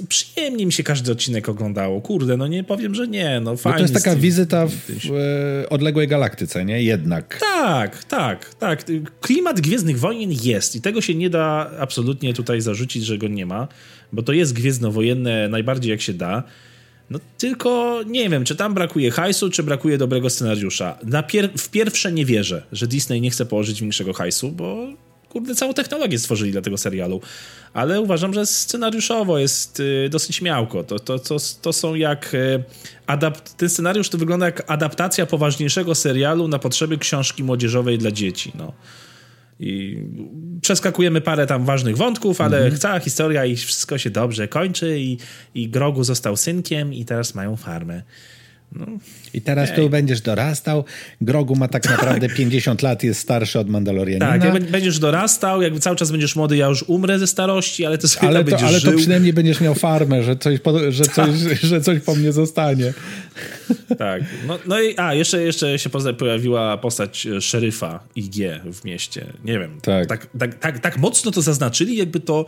[0.10, 2.02] przyjemnie mi się każdy odcinek oglądało.
[2.02, 3.78] Kurde, no nie powiem, że nie, no fajnie.
[3.78, 6.84] to jest taka wizyta w e, odległej galaktyce, nie?
[6.84, 7.40] Jednak.
[7.40, 8.86] Tak, tak, tak.
[9.22, 13.46] Klimat Gwiezdnych Wojen jest i tego się nie da absolutnie tutaj zarzucić, że go nie
[13.46, 13.68] ma,
[14.14, 16.44] bo to jest gwiezdnowojenne najbardziej jak się da.
[17.14, 20.98] No tylko nie wiem, czy tam brakuje hajsu, czy brakuje dobrego scenariusza.
[21.04, 24.88] Na pier w pierwsze nie wierzę, że Disney nie chce położyć większego hajsu, bo
[25.30, 27.22] kurde, całą technologię stworzyli dla tego serialu.
[27.74, 30.84] Ale uważam, że scenariuszowo jest y, dosyć miałko.
[30.84, 32.34] To, to, to, to są jak...
[32.34, 32.64] Y,
[33.08, 38.52] adapt ten scenariusz to wygląda jak adaptacja poważniejszego serialu na potrzeby książki młodzieżowej dla dzieci.
[38.56, 38.74] No.
[39.64, 39.98] I
[40.62, 42.78] przeskakujemy parę tam ważnych wątków, ale Mhm.
[42.78, 45.18] cała historia i wszystko się dobrze kończy i,
[45.56, 48.02] i Grogu został synkiem i teraz mają farmę.
[49.34, 50.84] I teraz tu będziesz dorastał.
[51.22, 54.40] Grogu ma tak naprawdę 50 lat, jest starszy od Mandalorianina.
[54.40, 57.98] Tak, jak będziesz dorastał, jakby cały czas będziesz młody, ja już umrę ze starości, ale
[57.98, 58.98] to sobie ale to, będziesz ale to żył.
[58.98, 61.30] przynajmniej będziesz miał farmę, że coś, po, że coś,
[61.64, 62.94] że coś po mnie zostanie.
[63.98, 64.24] Tak.
[64.48, 68.36] No, no i a, jeszcze, jeszcze się pojawiła postać szeryfa IG
[68.74, 69.26] w mieście.
[69.44, 69.82] Nie wiem.
[69.82, 70.08] Tak.
[70.08, 72.46] Tak, tak, tak, tak mocno to zaznaczyli, jakby to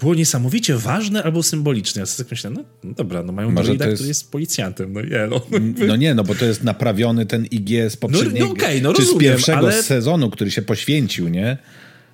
[0.00, 2.00] było niesamowicie ważne albo symboliczne.
[2.00, 4.92] Ja sobie tak myślałem, no, no dobra, no mają to jest- który jest policjantem.
[4.92, 5.40] No nie, no.
[5.86, 9.02] No nie, no bo to jest naprawiony ten IG z poprzedniego, no okej, no czy
[9.02, 11.58] z rozumiem, pierwszego ale- sezonu, który się poświęcił, nie?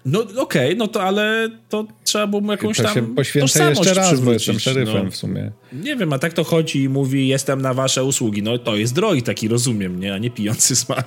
[0.09, 4.21] No okej, no to ale to trzeba było mu jakąś To tam poświęcę jeszcze raz,
[4.21, 5.11] bo jestem szeryfem no.
[5.11, 5.53] w sumie.
[5.73, 8.43] Nie wiem, a tak to chodzi i mówi, jestem na wasze usługi.
[8.43, 10.15] No to jest droid taki, rozumiem, nie?
[10.15, 11.05] A nie pijący smar.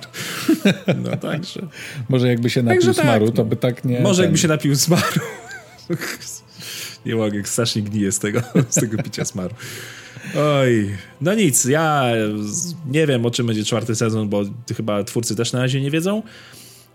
[1.04, 1.66] No także.
[2.08, 3.32] Może jakby się napił Także tak, smaru, no.
[3.32, 4.00] to by tak nie...
[4.00, 5.20] Może ten- jakby się napił smaru.
[7.06, 9.54] Nie mogę, strasznie gniję z tego, z tego picia smaru.
[10.36, 12.12] Oj, no nic, ja
[12.90, 14.42] nie wiem o czym będzie czwarty sezon, bo
[14.76, 16.22] chyba twórcy też na razie nie wiedzą.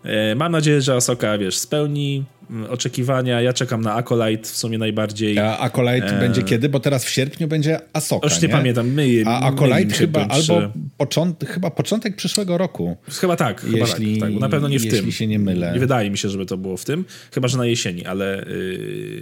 [0.05, 3.41] E, Mam nadzieję, że Asoka, wiesz, spełni mm, oczekiwania.
[3.41, 5.39] Ja czekam na Acolyte w sumie najbardziej.
[5.39, 6.69] A Acolyte będzie kiedy?
[6.69, 8.87] Bo teraz w sierpniu będzie Asoka, Już nie, pamiętam.
[8.89, 10.61] My, A Acolyte się chyba albo
[10.97, 12.97] początek, chyba początek przyszłego roku.
[13.21, 14.33] Chyba tak, chyba Jeśli- tak, tak.
[14.33, 15.11] bo Na pewno nie w jeśli tym.
[15.11, 15.71] się nie mylę.
[15.73, 17.05] Nie wydaje mi się, żeby to było w tym.
[17.33, 18.45] Chyba, że na jesieni, ale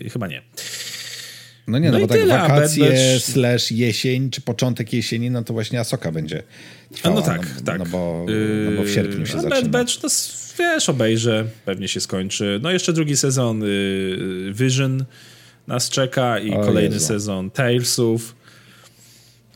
[0.03, 0.41] yy, chyba nie.
[1.67, 5.29] No nie, no, No bo tak tyle, a wakacje Batch- slash jesień, czy początek jesieni,
[5.31, 6.43] no to właśnie Asoka będzie
[6.91, 7.15] A trwała.
[7.15, 7.79] no tak, tak.
[7.79, 8.25] No bo,
[8.65, 9.61] no bo w sierpniu się Yy, a zaczyna.
[9.61, 12.59] Bad Batch, to s- wiesz, obejrzę, pewnie się skończy.
[12.63, 15.05] No jeszcze drugi sezon yy, Vision
[15.67, 17.07] nas czeka i O kolejny Jezu.
[17.07, 18.35] sezon Talesów.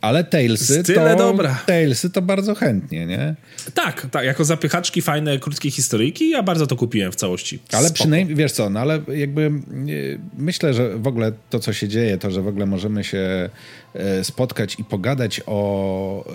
[0.02, 1.64] Ale Talesy Tyle to, dobra.
[1.66, 3.36] Talesy to bardzo chętnie, nie?
[3.74, 7.60] Tak, tak, jako zapychaczki, fajne, krótkie historyjki, ja bardzo to kupiłem w całości.
[7.72, 7.94] Ale Spoko.
[7.94, 9.52] przynajmniej, wiesz co, no ale jakby e,
[10.38, 13.50] myślę, że w ogóle to, co się dzieje, to, że w ogóle możemy się
[13.94, 16.32] e, spotkać i pogadać o e,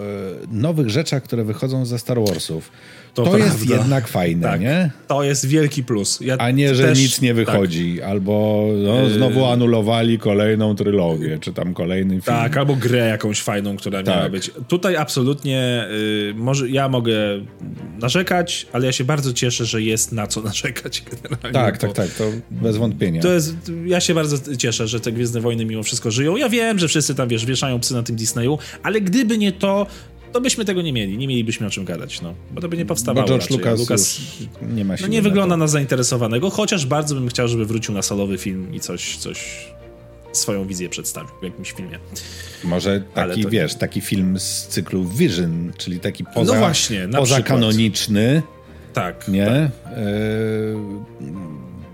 [0.51, 2.71] nowych rzeczach, które wychodzą ze Star Warsów,
[3.15, 4.91] to, To jest jednak fajne, Tak, nie?
[5.09, 6.21] to jest wielki plus.
[6.21, 7.37] Ja A nie, że też- nic nie tak.
[7.37, 12.23] wychodzi, albo no, znowu anulowali kolejną trylogię, czy tam kolejny film.
[12.23, 14.33] Tak, albo grę jakąś fajną, która miała Tak.
[14.33, 14.51] być.
[14.69, 15.87] Tutaj absolutnie
[16.31, 17.15] y, może ja mogę
[18.01, 21.53] narzekać, ale ja się bardzo cieszę, że jest na co narzekać generalnie.
[21.53, 23.23] tak, tak, tak, to bez wątpienia.
[23.23, 23.57] To jest,
[23.87, 26.37] ja się bardzo cieszę, że te Gwiezdne Wojny mimo wszystko żyją.
[26.37, 29.87] Ja wiem, że wszyscy tam, wiesz, wieszają psy na tym Disneyu, ale gdyby nie to,
[30.33, 31.18] to byśmy tego nie mieli.
[31.18, 32.35] Nie mielibyśmy o czym gadać, no.
[32.51, 33.57] Bo to by nie Bo powstawało George raczej.
[33.59, 34.20] Lucas, Lucas
[34.74, 35.57] nie ma no siły nie na wygląda to.
[35.59, 39.66] na zainteresowanego, chociaż bardzo bym chciał, żeby wrócił na solowy film i coś, coś
[40.33, 41.99] swoją wizję przedstawił w jakimś filmie.
[42.64, 47.18] Może taki, to- wiesz, taki film z cyklu Vision, czyli taki poza, No właśnie, na
[47.18, 48.43] poza kanoniczny,
[48.93, 49.28] Tak.
[49.28, 49.47] nie?
[49.47, 49.93] Tak.
[49.93, 50.03] E,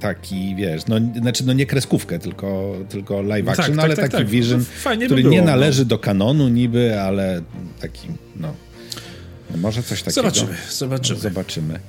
[0.01, 3.97] taki, wiesz, no, znaczy no nie kreskówkę, tylko, tylko live No tak, action, tak, ale
[3.97, 4.27] tak, taki tak.
[4.31, 5.47] Vision, No by który było, nie no.
[5.47, 7.43] należy do kanonu niby, ale
[7.81, 8.55] taki, no,
[9.57, 10.15] może coś takiego.
[10.23, 11.21] Zobaczymy, zobaczymy.
[11.21, 11.81] Zobaczymy.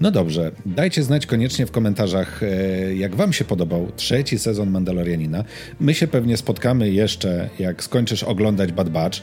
[0.00, 5.44] No dobrze, dajcie znać koniecznie w komentarzach, e, jak wam się podobał trzeci sezon Mandalorianina.
[5.80, 9.18] My się pewnie spotkamy jeszcze, jak skończysz oglądać Bad Batch.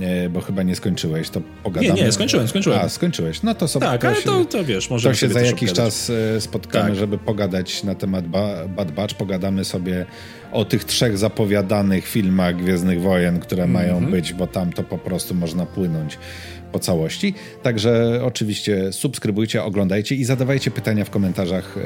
[0.00, 1.94] e, bo chyba nie skończyłeś, to pogadamy.
[1.94, 2.78] Nie, nie, skończyłem, skończyłem.
[2.82, 3.42] A, skończyłeś.
[3.42, 5.76] No to sobie Tak, ale to, to wiesz, może to się za jakiś obgadać.
[5.94, 6.98] czas e, spotkamy, Tak.
[6.98, 9.14] żeby pogadać na temat ba Bad Batch.
[9.14, 10.06] Pogadamy sobie
[10.52, 13.86] o tych trzech zapowiadanych filmach Gwiezdnych Wojen, które Mhm.
[13.86, 16.18] mają być, bo tam to po prostu można płynąć
[16.72, 17.34] po całości.
[17.62, 21.76] Także oczywiście subskrybujcie, oglądajcie i zadawajcie pytania w komentarzach.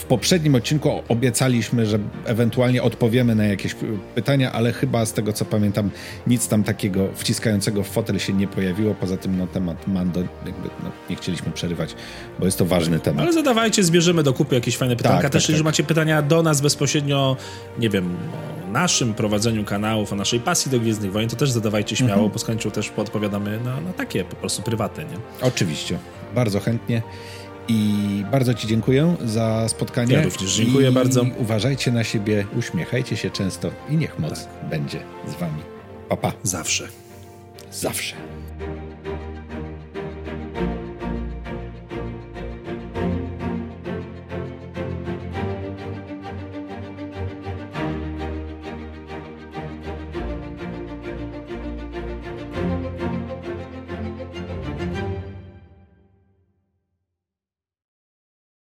[0.00, 3.76] W poprzednim odcinku obiecaliśmy, że ewentualnie odpowiemy na jakieś
[4.14, 5.90] pytania, ale chyba z tego co pamiętam,
[6.26, 8.94] nic tam takiego wciskającego w fotel się nie pojawiło.
[8.94, 11.94] Poza tym no, temat Mando jakby no, nie chcieliśmy przerywać,
[12.38, 13.22] bo jest to ważny temat.
[13.22, 15.22] Ale zadawajcie, zbierzemy do kupy jakieś fajne pytanka.
[15.22, 15.64] tak, Też jeżeli tak.
[15.64, 17.36] macie pytania do nas bezpośrednio,
[17.78, 18.16] nie wiem,
[18.68, 22.38] o naszym prowadzeniu kanałów, o naszej pasji do Gwiezdnych Wojen, to też zadawajcie śmiało, Mhm.
[22.38, 25.16] z chęcią też podpowiadamy na, na takie po prostu prywatne, nie?
[25.42, 25.98] Oczywiście,
[26.34, 27.02] bardzo chętnie.
[27.70, 30.14] I bardzo Ci dziękuję za spotkanie.
[30.14, 31.24] Ja również dziękuję I bardzo.
[31.38, 35.62] Uważajcie na siebie, uśmiechajcie się często i niech moc będzie z Wami.
[36.08, 36.32] Pa, pa.
[36.42, 36.88] Zawsze.
[37.72, 38.16] Zawsze.